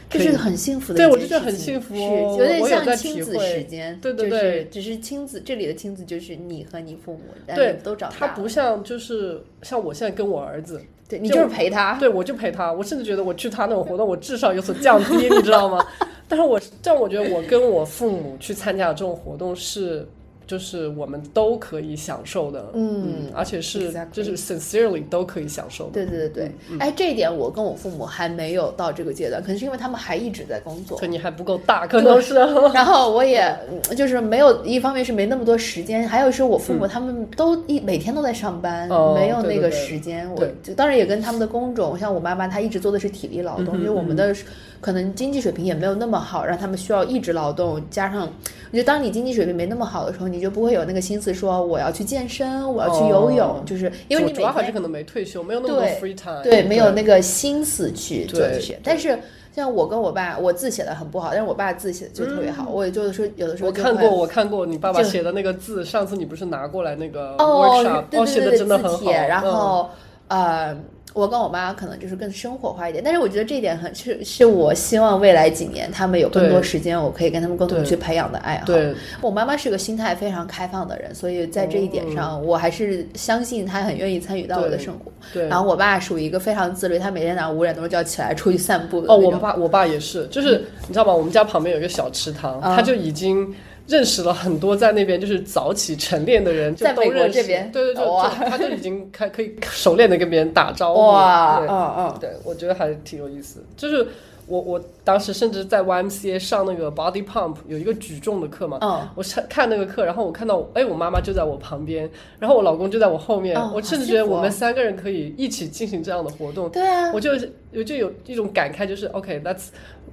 [0.10, 4.00] 这是很幸福的，对我就觉得很幸福，有点像亲子时间。
[4.02, 7.22] 对对对，只是亲子，这里的亲子就是你和你父母，
[7.56, 8.16] 对，都长大。
[8.18, 12.72] 他不像就是像我现在跟我儿子，对你就是陪他，对我就陪他。
[12.72, 15.86] 我甚至觉得我去他那种活动，我智商有所降低，你知道吗？
[16.28, 20.08] 但是我但我觉得我跟我父母去参加这种活动是。
[20.50, 25.92] 就是我们都可以享受的，嗯，而且是就是 sincerely 都可以享受。
[25.94, 32.34] 对对对对，哎，这一点我跟我父母还没有到这个阶段，可能是因为他们还一直在工作，可你还不够大，可能是。
[32.74, 33.56] 然后我也
[33.96, 40.28] 就是没有，一方面是没那么多时间，还有是我父母他们都一每天都在上班，没有那个时间。
[40.34, 44.36] 我就当然也跟他们的工种，像我妈妈她一直做的是体力劳动，因为我们的
[44.82, 50.39] 可能经济水平也没有那么好，让他们需要一直劳动，加上我觉得当你经济水平没那么好的时候，你。
[50.40, 58.80] 你就不会有那个心思说我要去健身，我要去游泳，就是因为你主要还是可能没退休，没有那么多 free time，对，没有那个心思去做这些。
[58.82, 59.20] 但是
[59.54, 62.70] 像我跟我爸，我字写的很不好，但是我爸字写的就特别好。
[62.70, 69.12] 我也就是说，有的时候我看过，我看过你爸爸写的那个字，上次你不是拿过来那个 workshop，哦，写的真的很好。
[69.12, 69.90] 然后
[70.30, 70.74] 呃，
[71.14, 78.66] 我跟我妈可能就是更生活化一点，但是我觉得这一点很是是我希望未来几年他们有更多时间，我可以跟他们共同去培养的爱好。
[78.66, 85.12] 对，我妈妈是个心态非常开放的人，所以在这一点上，我还是相信她很愿意参与到我的生活。
[85.34, 85.48] 对。
[85.48, 91.14] 然后我爸属于一个非常自律，他每天早上五点钟就要起来出去散步哦，我爸我爸也是，就是你知道吗？
[91.14, 93.54] 我们家旁边有一个小池塘，嗯他就已经
[93.90, 97.72] 认识了很多在那边就是早起晨练的人，就在美国都认识这边。
[97.72, 101.02] 对对对，就 他就已经开可以熟练的跟别人打招呼。
[101.02, 101.96] 哇，对嗯。
[101.98, 103.64] 嗯，对，我觉得还挺有意思。
[103.76, 104.08] 就是
[104.46, 112.10] 我我当时甚至在 YMCA 上那个 Body Pump 有一个举重的课嘛，嗯，我上看那个课，然后我看到哎，我妈妈就在我旁边，
[112.40, 116.70] 然后我老公就在我后面，哦我甚至觉得我们三个人可以一起进行这样的活动。
[116.70, 117.32] 对啊，我就
[117.76, 119.68] 我就有一种感慨，就是 OK，that's、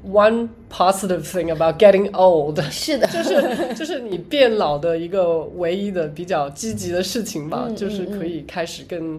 [0.07, 9.18] one positive thing about getting old，是的，就是就是你变老的一个唯一的比较积极的事情吧，嗯就是可以开始跟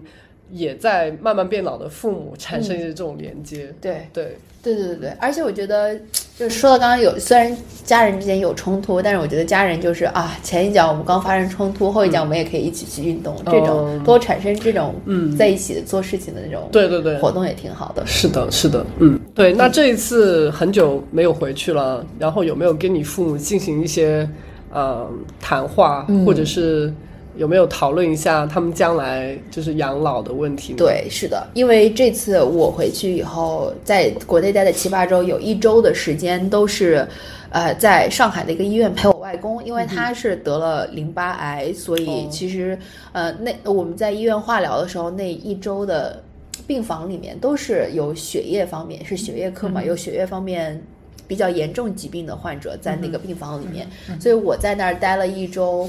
[0.50, 3.74] 也在慢慢变老的父母产生一些这种连接。
[3.80, 4.08] 对。
[4.12, 4.36] 对，对
[4.74, 5.94] 对对对，而且我觉得，
[6.38, 15.36] 就是说到刚刚有，虽然家人之间有冲突，但是我觉得家人就是啊，前一脚我们刚发生冲突，后一脚我们也可以一起去运动，这种嗯多产生这种嗯。
[15.36, 18.04] 在一起做事情的那种对对对，活动也挺好的。
[18.06, 19.52] 是的，是的，嗯，对。
[19.52, 24.28] 那这一次很久没有回去了，然后有没有跟你父母进行一些
[24.72, 25.08] 呃
[25.40, 26.24] 谈话，嗯。
[26.24, 26.92] 或者是
[27.36, 30.78] 有没有讨论一下他们将来就是养老的问题呢？
[30.78, 37.06] 对，是的，因为这次我回去以后，在国内待的七八周，有一周的时间都是，
[37.50, 42.78] 呃，在上海的一个医院陪我外公，因为他是得了淋巴癌，所以哦其实，
[43.12, 46.22] 呃，那我们在医院化疗的时候，那一周的
[46.66, 50.82] 病房里面都是有血液方面，是血液科嘛，有血液方面。
[51.26, 53.86] 比较严重疾病的患者在那个病房里面，
[54.18, 55.86] 所以我在那儿待了一周，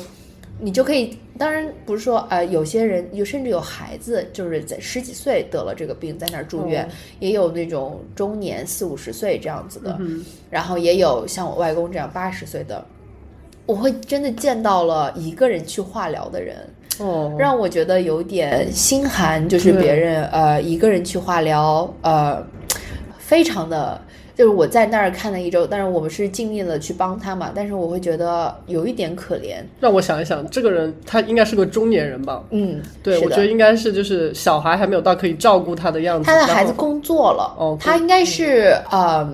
[0.61, 6.89] 你就可以，当然不是说呃，有些人有甚至有孩子就是在十几岁得了这个病，在那儿住院，哦
[7.19, 12.83] 也有那种中年四五十岁这样子的，嗯然后也有像我外公这样八十岁的。
[13.65, 16.57] 我会真的见到了一个人去化疗的人，
[16.97, 22.45] 哦，让我觉得有点心寒，就是别人呃一个人去化疗，呃，
[23.17, 24.01] 非常的。
[24.39, 29.57] 就是我在那儿看了一周，但是我们是尽力了去帮他嘛，但是我会觉得有一点可怜。
[29.81, 32.41] 让我想一想，这个人他应该是个中年人吧？
[32.51, 36.25] 嗯，对，我觉得应该是就是小孩还没有到可以照顾他的样子。
[36.25, 39.29] 他的孩子工作了，哦他应该是呃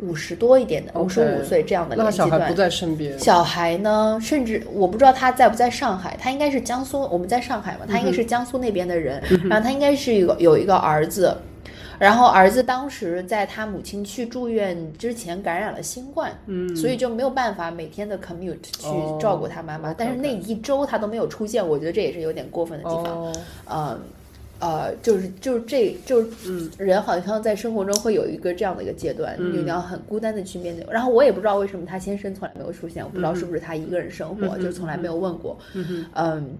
[0.00, 2.30] 五十多一点的，五十五岁这样的那年纪段。
[2.30, 3.18] 小孩不在身边。
[3.18, 11.36] 小孩呢，甚至我不知道他在不在上海，他应该是江苏，我们在上海嘛，他应该是江苏那边的人，然后他应该是有有一个儿子，
[11.98, 23.04] 然后儿子当时在他母亲去住院之前感染了新冠，嗯，所以就没有办法每天的 commute 去哦照顾他妈妈，但是那一周他都没有出现，我觉得这也是有点过分的地方。
[23.04, 23.32] 哦，
[23.66, 23.98] 呃
[24.60, 29.64] 呃，就是就是这就是人好像在生活中会有一个这样的一个阶段，嗯。
[29.64, 30.84] 你要很孤单的去面对。
[30.90, 35.56] 然后我也不知道为什么他先生从来没有出现，我不知道是不是他一个人生活，就从来没有问过。
[35.74, 36.56] 嗯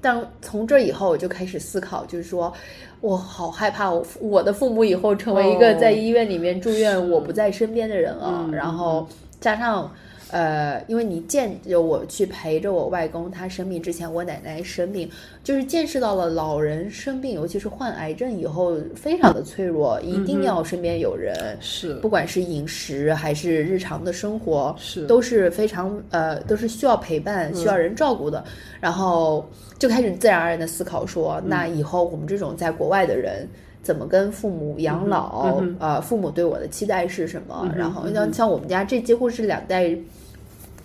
[0.00, 2.52] 但从这以后我就开始思考，就是说
[3.00, 8.44] 我好害怕我我的父母以后成为一个哦在医院里面住院、我不在身边的人啊。
[8.46, 9.08] 嗯然后
[9.40, 9.90] 加上。
[10.30, 15.08] 呃，因为你见着我去陪着我外公，他生病之前，我奶奶生病，
[15.42, 28.42] 就是见识到了老人生病，尤其是患癌症以后，非常的脆弱，一定要身边有人，是不管是饮食还是日常的生活，是都是非常呃，都是需要陪伴、需要人照顾的。
[28.80, 29.48] 然后
[29.78, 33.48] 就开始自然而然的思考说，那以后我们这种在国外的人。
[33.84, 35.62] 怎么跟父母养老？
[35.78, 37.70] 呃，父母对我的期待是什么？
[37.76, 39.94] 然后像像我们家这几乎是两代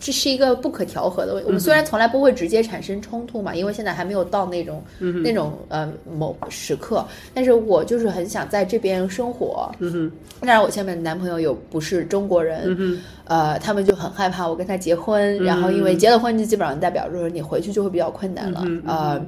[0.02, 1.42] 这是一个不可调和的。
[1.46, 4.84] 我们虽然从来不会直接产生冲突嘛，因为现在还没有到那种、
[5.24, 9.70] 那种呃某时刻，但是我就是很想在这边生活。
[9.80, 19.26] 嗯哼，当然，我现在的男朋友又不是中国人，嗯呃，他们就很害怕我跟他结婚，然后因为结了婚就基本上代表就是你回去就会比较困难了，呃。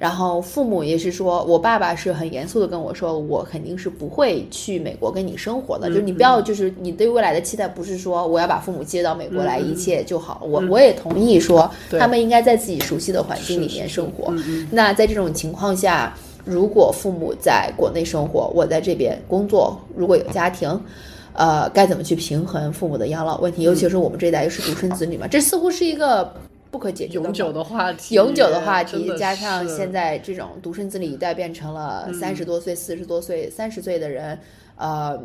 [0.00, 10.40] 然后父母也是说，我爸爸是很严肃的跟我说，我肯定是不会去美国跟你生活的，就是你不要，就是你对未来的期待不是说我要把父母接到美国来，一切就好。
[10.42, 14.34] 我我也同意说，他们应该在自己熟悉的环境里面生活。
[14.70, 20.80] 那在这种情况下，如果父母在国内生活，我在这边工作，如果有家庭。
[21.32, 23.62] 呃，该怎么去平衡父母的养老问题？
[23.62, 26.30] 尤其是我们这一代又是独生子女嘛，这似乎是一个
[26.70, 34.38] 不可解决的永久的话题，永久的话题，的加上现在这种独生子女一代变成了三十多岁、四十多岁、三十岁的人，
[34.76, 35.20] 呃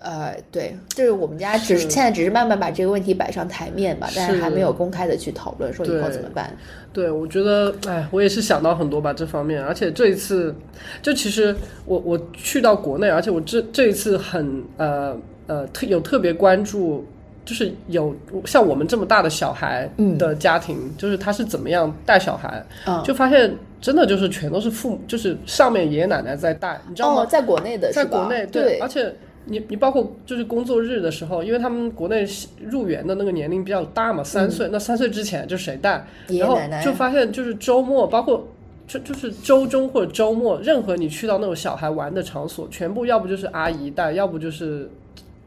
[0.00, 6.56] 呃，对，就是我们家只是是现在只是慢慢把这个问题摆上台面吧，但是还没有公开的去讨论说以后怎么办。
[6.92, 10.52] 对，我觉得，哎，我也是想到很多吧这方面，而且这一次，
[11.00, 11.54] 就其实
[11.84, 15.16] 我我去到国内，而且我这这一次很呃
[15.46, 17.06] 呃特有特别关注，
[17.44, 18.14] 就是有
[18.44, 20.16] 像我们这么大的小孩嗯。
[20.18, 27.22] 的家庭，就是他是怎么样带小孩，嗯，就发现真的就是全都是父母，就是上面爷爷奶奶在带，你知道吗？
[27.22, 29.12] 哦，在国内的在国内对而且
[29.44, 32.24] 你你包括就是工作日的时候，因为他们国内
[32.60, 38.46] 入园的那个年龄比较大嘛，三岁，那三岁之前就谁带，然后爷爷奶奶就发现就是周末，包括
[38.86, 44.88] 就就是周中或者周末，任何你去到那种小孩玩的场所，全部要不就是阿姨带，要不就是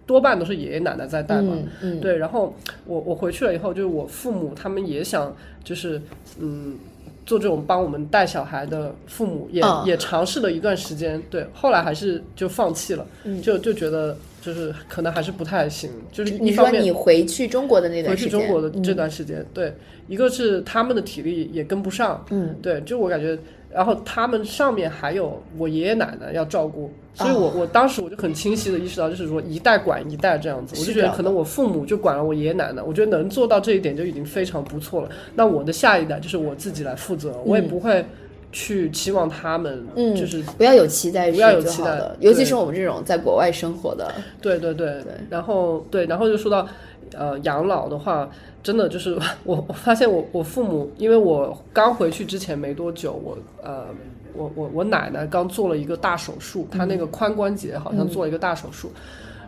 [0.05, 1.53] 多半都是爷爷奶奶在带嘛。
[1.55, 6.01] 嗯嗯，对，然后我我回去了以后，就是我父母他们也想，就是
[6.39, 6.77] 嗯，
[7.25, 13.41] 做这种帮我们带小孩的父母也、嗯也尝试了一段时间，对，后来还是就放弃了，嗯。
[13.41, 19.73] 就就觉得就是可能还是不太行，就是一方面你回去中国的那回去段时间，中国的这段时间，对，
[20.07, 23.35] 一个是他们的体力也跟不上，嗯，对，就我感觉，
[23.75, 35.09] 然后他们上面还有我爷爷奶奶要照顾，所以哦我、我当时我就很清晰的意识到，就是说一代管一代这样子，我就觉得可能我父母就管了我爷爷奶奶，我觉得能做到这一点就已经非常不错了。
[35.35, 38.05] 那我的下一代就是我自己来负责，我也不会
[38.53, 44.09] 去期望他们，嗯就是不要有期待不要有期待的，尤其是我们这种在国外生活的，
[44.41, 45.11] 对对对，对。
[45.29, 46.65] 然后对，然后就说到
[47.13, 48.29] 呃养老的话，
[48.63, 53.85] 真的就是 我我发现我我父母，因为我刚回去之前没多久，我呃
[54.33, 58.91] 我我我奶奶刚做了一个大手术，她那个髋关节好像做了一个大手术。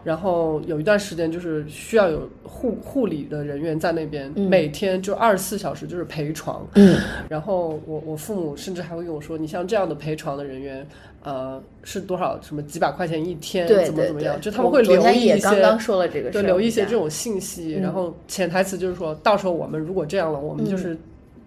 [0.07, 6.95] 然后有一段时间就是需要有护护理的人员在那边，每天就二十四小时就是陪床，嗯，
[7.27, 10.87] 然后我我父母甚至还会跟我说，你像这样的陪床的人员，
[11.23, 17.81] 呃，是多少什么几百块钱一天，对对怎么怎么样，对，就他们会留意一些，说了这个事对，留意一些这种信息，嗯。
[17.81, 20.97] 然后潜台词就是说到时候我们如果这样了，我们就是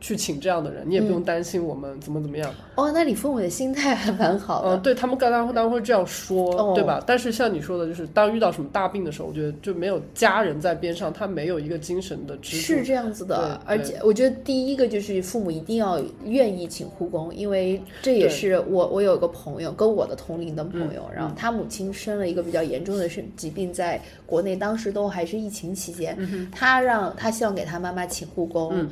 [0.00, 2.52] 去请这样的人，你也不用担心我们怎么怎么样。
[2.74, 6.74] 哦，那你父母的心态还蛮好嗯、的，对他们刚刚会当然会这样说，哦。
[6.74, 7.02] 对吧？
[7.06, 12.62] 但是像你说的，就是当遇到什么大病的时候，我觉得就没有家人在边上，他没有一个精神的支柱。
[12.62, 26.16] 是这样子的，而且我觉得第一个就是父母一定要愿意请护工，因为这也是我我有个朋友跟我的同龄的朋友，嗯然后他母亲生了一个比较严重的是疾病，在国内当时都还是疫情期间，
[26.50, 28.90] 他让他希望给他妈妈请护工，嗯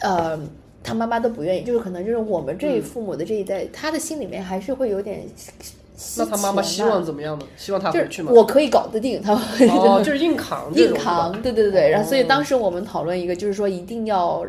[0.00, 0.38] 呃。
[0.80, 5.22] 他妈妈都不愿意，就是可能就是我们嗯这一父母的这一代，他的心里面还是会有点
[5.96, 7.44] 稀那他妈妈希望怎么样呢？
[7.58, 8.30] 希望他就回去吗？
[8.32, 11.90] 是我可以搞得定，他哦，就是硬扛硬扛，对对对。
[11.90, 14.46] 然后所以哦当时我们讨论一个，就是说一定要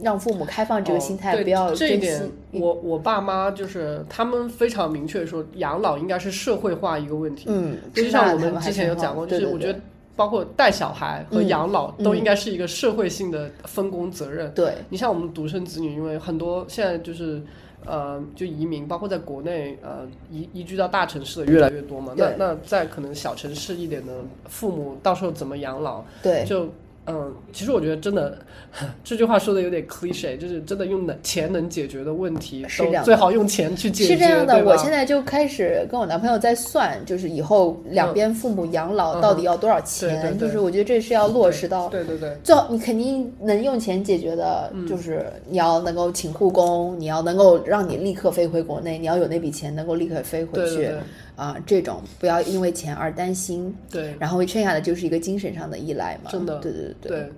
[0.00, 2.22] 让父母开放这个心态，不要珍这一点。，
[2.52, 7.46] 我我爸妈就是他们非常明确说，养老应该是社会化一个问题。
[7.48, 9.80] 嗯，就像我们之前有讲过，就是我觉得得
[10.16, 14.52] 包括带小孩和嗯养老都应该是一个社会性的分工责任。
[14.54, 17.42] 对，你像我们独生子女，因为很多现在就是。
[17.84, 22.12] 呃，就移民，包括在国内，呃，移移居到大城市的越来越多嘛。
[22.16, 24.12] 那那在可能小城市一点的
[24.48, 26.00] 父母，到时候怎么养老？
[26.22, 26.68] 对，就
[27.06, 28.38] 嗯，其实我觉得真的
[29.02, 34.12] 这句话说的有点 cliche，就是真的用能钱能解决的问题，是最好用钱去解决。
[34.14, 34.64] 是这样的。
[34.64, 40.10] 我现在就开始跟我男朋友在算，就是以后两边父母养老到底要多少钱？
[40.10, 41.88] 嗯对对对就是我觉得这是要落实到。
[41.88, 50.88] 对对对，最好你肯定能用钱解决的，嗯就是你要能够请护工，你要能够让你立刻飞回国内，你要有那笔钱能够立刻飞回去
[51.34, 53.74] 啊、这种不要因为钱而担心。
[53.90, 56.30] 对然后剩下的就是一个精神上的依赖嘛。
[56.30, 57.32] 真的对对对对，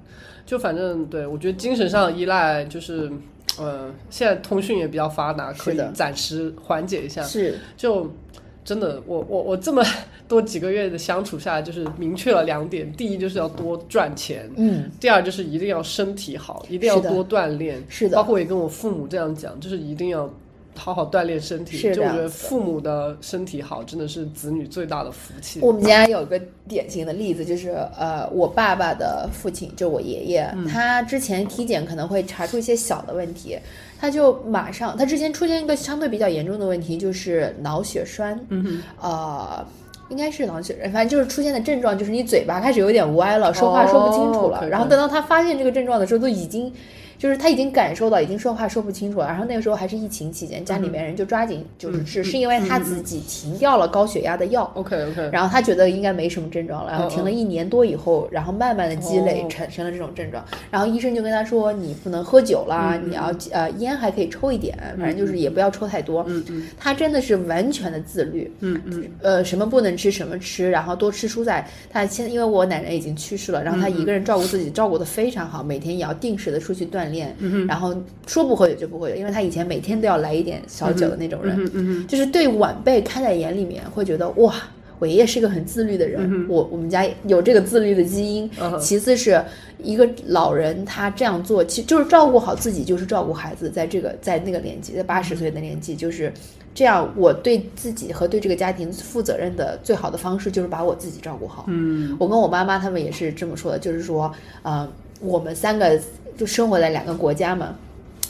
[0.45, 3.11] 就反正对我觉得精神上的依赖就是，
[3.59, 7.23] 呃，现在通讯也比较发达，可以暂时缓解一下。
[7.23, 8.11] 是就
[8.65, 9.83] 真的，我我我这么
[10.27, 17.83] 多几个月的相处下来，就是明确了两点：第一就是要多赚钱，嗯，第二就是一定要身体好，一定要多锻炼。
[17.89, 20.33] 是的包括也跟我父母这样讲，就是一定要
[20.77, 21.77] 好好锻炼身体。
[21.77, 25.61] 是就我觉得父母的身体好，真的是子女最大的福气。
[25.61, 33.59] 我们家有个典型的例子，就是呃，我爸爸的父亲，就我爷爷，嗯他之前体检可能会查出一些小的问题，
[34.01, 39.65] 他就马上，他之前出现一个相对比较严重的问题，就是脑血栓，嗯呃。
[40.11, 44.69] 应该是脑血栓，反正就是出现的症状就是你嘴巴开始有点歪了，说话说不清楚了。
[44.69, 46.71] 然后等到他发现这个症状的时候，都已经
[47.19, 49.27] 就是他已经感受到，已经说话说不清楚了。
[49.27, 54.71] 然后那个时候还是疫情期间，家里面人就抓紧就是治，是因为他自己停掉了高血压的药。
[54.75, 60.45] OK OK，然后他觉得应该没什么症状了，然后停了一年多以后，然后慢慢的积累产生了这种症状。
[60.71, 66.25] 然后医生就跟他说，你不能喝酒啦，你要呃烟还可以抽一点，反正就是也不要抽太多。
[66.29, 71.69] 嗯嗯他真的是完全的自律，嗯嗯呃，什么不能吃什么吃，然后多吃蔬菜。
[71.91, 77.37] 他现因为我奶奶已经去世了，然后他一个人照顾自己，照顾的非常好，每天也要定时的出去锻炼，
[77.67, 77.95] 然后
[78.27, 84.55] 说不喝酒就不喝酒，因为他以前每天都要来一点小酒的那种人，就是对晚辈看在眼里面，会觉得哇。
[85.01, 88.49] 我爷爷是一个很自律的人，我我们家有这个自律的基因。
[88.61, 89.43] 嗯其次是
[89.83, 93.69] 一个老人，他这样做，其实就是照顾好自己，就是照顾孩子。
[93.69, 96.33] 在这个在那个年纪，在八十岁的年纪，就是
[96.73, 97.13] 这样。
[97.17, 101.65] 我对自己和对这个家庭负责任的最好的方式，就是把我自己照顾好。
[101.67, 104.33] 嗯我跟我妈妈他们也是这么说的，就是说，
[104.63, 104.89] 呃，
[105.21, 106.01] 我们三个
[106.37, 107.77] 就生活在两个国家嘛。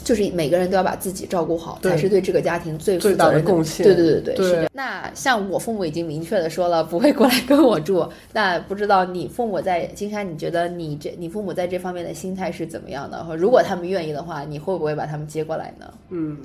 [0.03, 4.69] 就是每个人都要把自己照顾好，才是对这个家庭最负最大的贡献对对对对。
[4.71, 8.07] 那像我父母已经明确的说了，不会过来跟我住。
[8.31, 13.23] 那不知道你父母在金山，你觉得你这你父母在这方面的心态是怎么样的？
[13.23, 15.91] 和如果他们愿意的话，你会不会把他们接过来呢？
[16.11, 16.37] 嗯，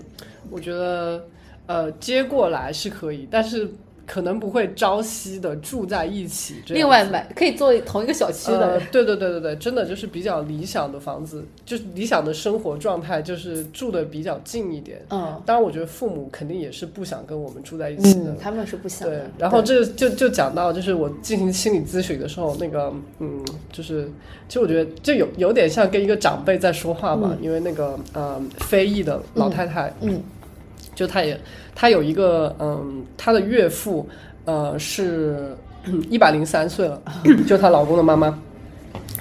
[0.50, 1.22] 我觉得
[1.66, 3.70] 呃接过来是可以，但是
[4.10, 6.82] 可能不会朝夕的住在一起这样。
[6.82, 15.00] 另外买可以做同一个小区的呃，对对对对对，真的就是比较理想的房子，就是理想的生活状态，就是住的比较近一点。
[15.10, 18.32] 嗯当然，我觉得父母肯定也是不想跟我们住在一起的。
[18.32, 24.10] 嗯，他们是不想对。，然后这就就讲到，就是我进行心理咨询的时候，那个嗯，就是
[24.48, 30.20] 其实我觉得就有有点像跟一个长辈在说话嘛，因为那个呃非裔的老太太，嗯
[30.94, 31.38] 就她也
[31.74, 34.08] 她有一个嗯，她的岳父
[34.44, 35.56] 呃是
[36.10, 37.00] 一百零三岁了，
[37.46, 38.38] 就她老公的妈妈，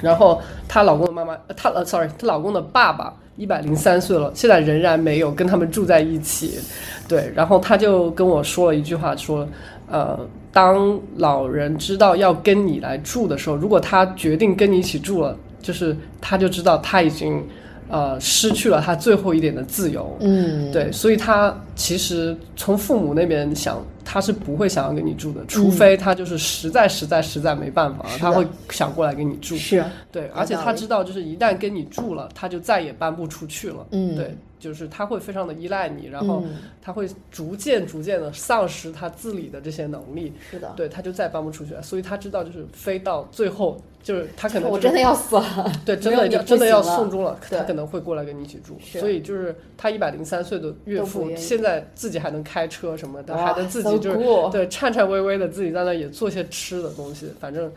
[0.02, 6.60] 然后她老公的妈妈，呃她呃 sorry，她老公的爸爸一百零三岁了，现在仍然没有跟他们住在一起。
[7.08, 9.48] 对，然后她就跟我说了一句话，说，
[9.90, 10.20] 呃，
[10.52, 17.44] 当老人知道要跟你来住的时候，如果他决定跟你一起住了，就是他就知道他已经
[17.90, 20.16] 呃失去了他最后一点的自由。
[20.22, 29.56] 嗯，对，所以他其实从父母那边想，他是不会想要跟你住的，除非他就是实在实在实在没办法，他会想过来跟你住。
[29.56, 33.86] 是，对，而且他知道，就是一旦跟你住了，他就再也搬不出去了。
[33.92, 40.74] 嗯对，就是他会非常的依赖你，然后嗯他会逐渐逐渐的丧失他自理的这些能力，是的。
[40.76, 41.82] 对，他就再也搬不出去了。
[41.84, 45.72] 所以他知道，就是飞到最后，就是他可能、就是、我真的要死了。
[45.86, 48.76] 对， 真的要真的要送终了，他可能会过来跟你一起住。
[48.84, 54.18] 是所以就是他一百零三岁的岳父，现在自己还能开车什么的，还能自己就是
[54.52, 57.72] 对颤颤巍巍的自己在那也做些吃的东西，反正，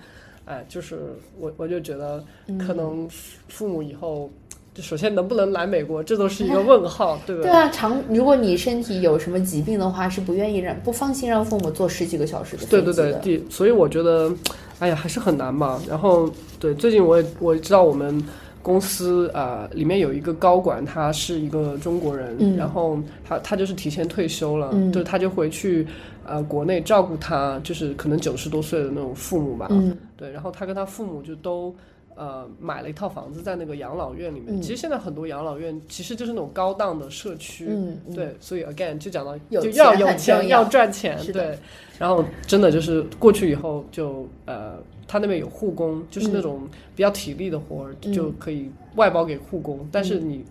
[0.45, 0.99] 哎，就是
[1.39, 3.09] 我我就觉得嗯可能
[3.49, 4.31] 父母以后。
[4.75, 7.43] 就首先能不能来美国，这都是一个问号，对吧？
[7.43, 12.69] 对啊，长如果你身体有什么疾病的话，是不愿意让不放心让父母坐十几个小时的的。
[12.71, 14.33] 对对对，第所以我觉得，
[14.79, 15.79] 哎呀，还是很难嘛。
[15.87, 18.25] 然后，对，最近我也我知道我们
[18.63, 25.87] 公司啊、呃里面有一个高管，他是一个中国人，嗯然后他他就是提前退休了，嗯就他就回去
[26.27, 29.69] 呃国内照顾他，就是可能九十多岁的那种父母吧。
[29.71, 31.75] 嗯对，然后他跟他父母就都。
[32.15, 34.55] 呃，买了一套房子在那个养老院里面。
[34.55, 41.59] 嗯其实现在很多养老院其实就是那种高档的社区，嗯，嗯，对，所以 again 就讲到就要有钱要要赚钱，对。
[41.99, 44.75] 然后真的就是过去以后就呃，
[45.09, 50.45] 他那边有护工，就是那嗯种比较体力的活就可以外包给护工，但是你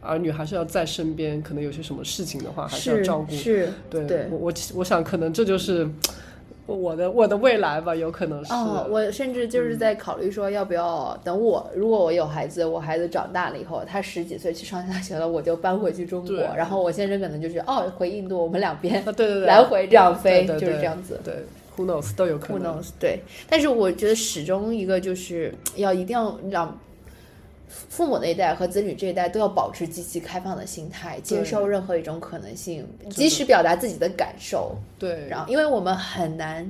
[0.00, 3.34] 儿女还是要在身边，可能有些什么事情的话还是要照顾。
[3.34, 5.88] 是，对对我我我想可能这就是
[6.66, 8.52] 我的我的未来吧，有可能是。
[8.52, 21.18] 哦，我甚至就是在考虑说，要不要等我，如果我有孩子，我孩子长大了以后，他十几岁去上大学了，我就搬回去中国，然后我先生可能就是哦回印度，我们两边啊，对对对， 来回这样飞，对对对就是这样子。
[21.24, 21.34] 对
[21.76, 22.82] ，Who knows 都有可能 Who。
[22.82, 22.88] knows？
[23.00, 26.78] 对，但是我觉得始终一个就是要一定要让
[27.68, 34.74] 父母那一代和子女这一代都要保持积极开放的心态，接受任何一种可能性，及时表达自己的感受。
[34.98, 36.68] 对，然后，因为我们很难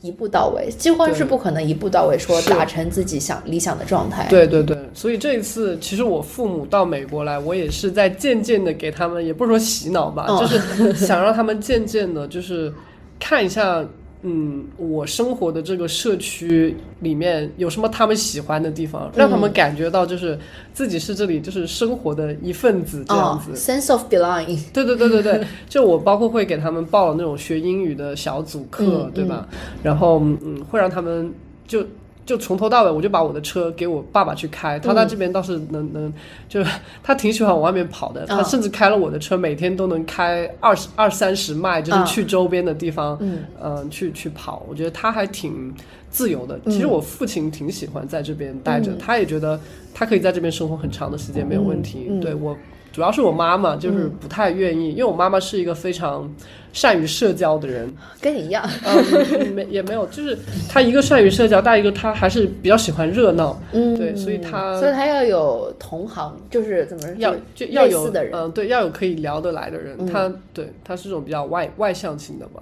[0.00, 4.26] 一步到位，几乎是不可能一步到位说达成自己想理想的状态。
[4.30, 10.38] 对对对，所以这一次其实我父母到美国来，我也是在渐渐的给他们，也不是说洗脑吧，嗯。
[10.38, 12.72] 就是想让他们渐渐的，就是
[13.18, 13.84] 看一下，
[14.22, 20.36] 嗯，我生活的这个社区里面有什么他们喜欢的地方，让他们感觉到就是
[20.72, 23.54] 自己是这里就是生活的一份子这样哦子。
[23.54, 24.58] ，sense of belonging。
[24.72, 29.46] 对对对对对， 就我包括会给他们报了那种学英语的小组课，嗯对吧？
[29.82, 31.32] 然后嗯，会让他们
[31.66, 31.84] 就
[32.28, 36.12] 就从头到尾我就把我的车给我爸爸去开，他在这边倒是能 能，
[36.46, 36.70] 就是
[37.02, 43.18] 他挺喜欢往外面跑的，他甚至开了我的车，每天都能开二十二三十迈，就是去周边的地方，
[43.62, 44.62] 嗯，去去跑。
[44.68, 45.74] 我觉得他还挺
[46.10, 46.60] 自由的。
[46.66, 49.58] 其实我父亲挺喜欢在这边待着，他也觉得
[49.94, 52.10] 他可以在这边生活很长的时间没有问题。
[52.20, 52.54] 对我。
[52.98, 56.28] 主要是我妈妈就是不太愿意，因为我妈妈是一个非常
[56.72, 57.88] 善于社交的人，
[58.20, 60.36] 跟你一样，嗯，没也没有，就是
[60.68, 72.60] 她一个善于社交，但一个她还是比较喜欢热闹，嗯，对，所以她，所以她要有同行，就是怎么要就要有嗯，对，要有可以聊得来的人，她对她是这种比较外外向型的嘛，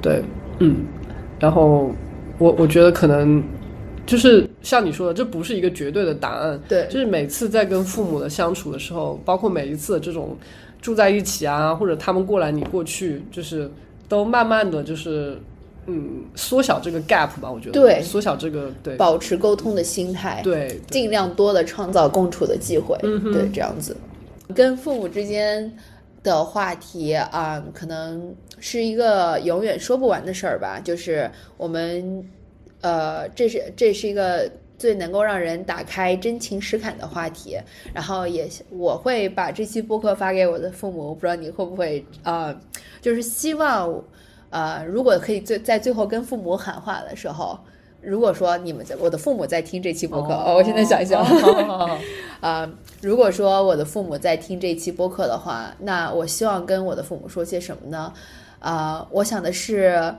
[0.00, 0.22] 对，
[0.60, 0.84] 嗯，
[1.40, 1.90] 然后
[2.38, 3.42] 我我觉得可能。
[4.04, 6.60] 就是像你说的，这不是一个绝对的答案。
[6.68, 10.36] 对，就是每次在跟父母的相处的时候，包括每一次这种
[10.80, 13.70] 住在一起啊，或者他们过来你过去，就是
[14.08, 15.38] 都慢慢的就是
[15.86, 17.50] 嗯缩小这个 gap 吧。
[17.50, 22.98] 我觉得对，缩小这个对，保持沟通的心态，对，尽量多的创造共处的机会，
[23.32, 23.96] 对，这样子
[24.52, 25.72] 跟父母之间
[26.24, 30.80] 的话题啊，可能是一个永远说不完的事儿吧。
[30.82, 32.28] 就是我们。
[32.82, 37.56] 呃，这是这是一个最能够让人打开真情实感的话题，
[37.94, 42.54] 然后也我会把这期播客发给我的父母，我不知道你会不会啊，
[43.00, 44.02] 就是希望
[44.50, 47.56] 呃，如果可以最在最后跟父母喊话的时候，
[48.00, 51.22] 如果说你们在我的父母在听这期播客，哦，我现在想一想，
[52.40, 52.68] 啊，
[53.00, 58.12] 如果说我的父母在听这期播客的话，那我希望跟我的父母说些什么呢？
[58.58, 60.12] 啊，我想的是。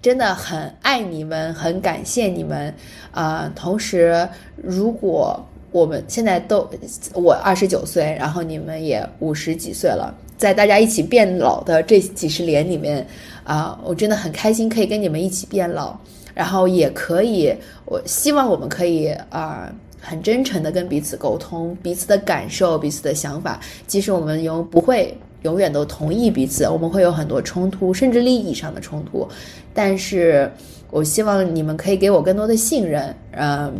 [0.00, 2.72] 真的很爱你们，很感谢你们，
[3.10, 3.50] 啊！
[3.56, 6.68] 同时，如果我们现在都
[7.14, 13.04] 我二十九岁，然后你们也五十几岁了，在大家一起变老的这几十年里面，
[13.42, 15.98] 啊，我真的很开心可以跟你们一起变老，
[16.32, 17.52] 然后也可以，
[17.84, 19.68] 我希望我们可以啊，
[20.00, 23.58] 很真诚的跟彼此沟通，彼此的感受，彼此的想法，
[23.88, 25.18] 即使我们有不会。
[25.42, 29.28] 永远都同意彼此，我们会有很多冲突，甚至利益上的冲突。
[29.72, 30.50] 但是
[30.90, 33.72] 我希望你们可以给我更多的信任，嗯，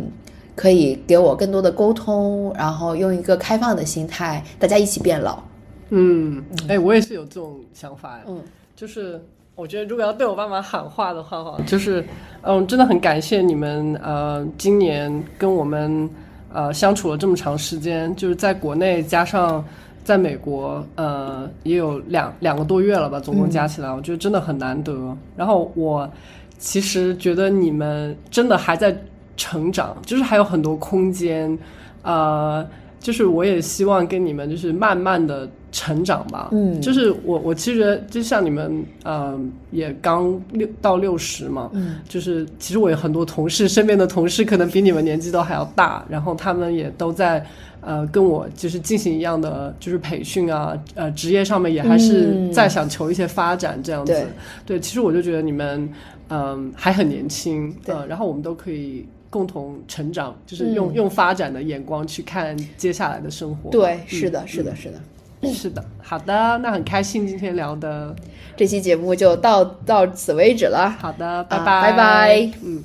[0.55, 5.43] 可以给我更多的沟通，然后用一个开放的心态，大家一起变老。
[5.89, 8.21] 嗯，哎，我也是有这种想法。
[8.25, 8.41] 嗯，
[8.75, 9.21] 就是
[9.55, 12.05] 我觉得如果要对我爸妈喊话的话，哈，就是
[12.43, 16.09] 嗯，真的很感谢你们，呃，今年跟我们
[16.53, 19.61] 呃相处了这么长时间，就是在国内加上。
[20.09, 25.15] 在美国，呃，也有两两个多月了吧，总共加起来，我觉得真的很难得。
[25.37, 26.09] 然后我
[26.57, 28.99] 其实觉得你们真的还在
[29.37, 31.55] 成长，就是还有很多空间，
[32.01, 32.67] 呃，
[32.99, 36.49] 就是我也希望跟你们就是慢慢的成长吧。
[36.53, 47.45] 嗯，就是我我其实就像你们，呃，也刚六到六十嘛，嗯，就是其实我有很多同事，身边的同事可能比你们年纪都还要大，然后他们也都在。
[47.81, 54.27] 呃，跟我就是进行一样的，就是培训啊，呃，职业上面也还是在想求一些发展这样子。
[54.65, 55.89] 对，其实我就觉得你们，
[56.29, 63.69] 嗯，还很年轻，嗯，然后我们都可以共同成长，就是用用发展的眼光去看接下来的生活。
[63.69, 65.83] 对，是的，是的，是的，是的。
[66.01, 68.15] 好的，那很开心今天聊的
[68.57, 70.89] 这期节目就到到此为止了。
[70.99, 72.83] 好的，拜拜，拜拜，嗯。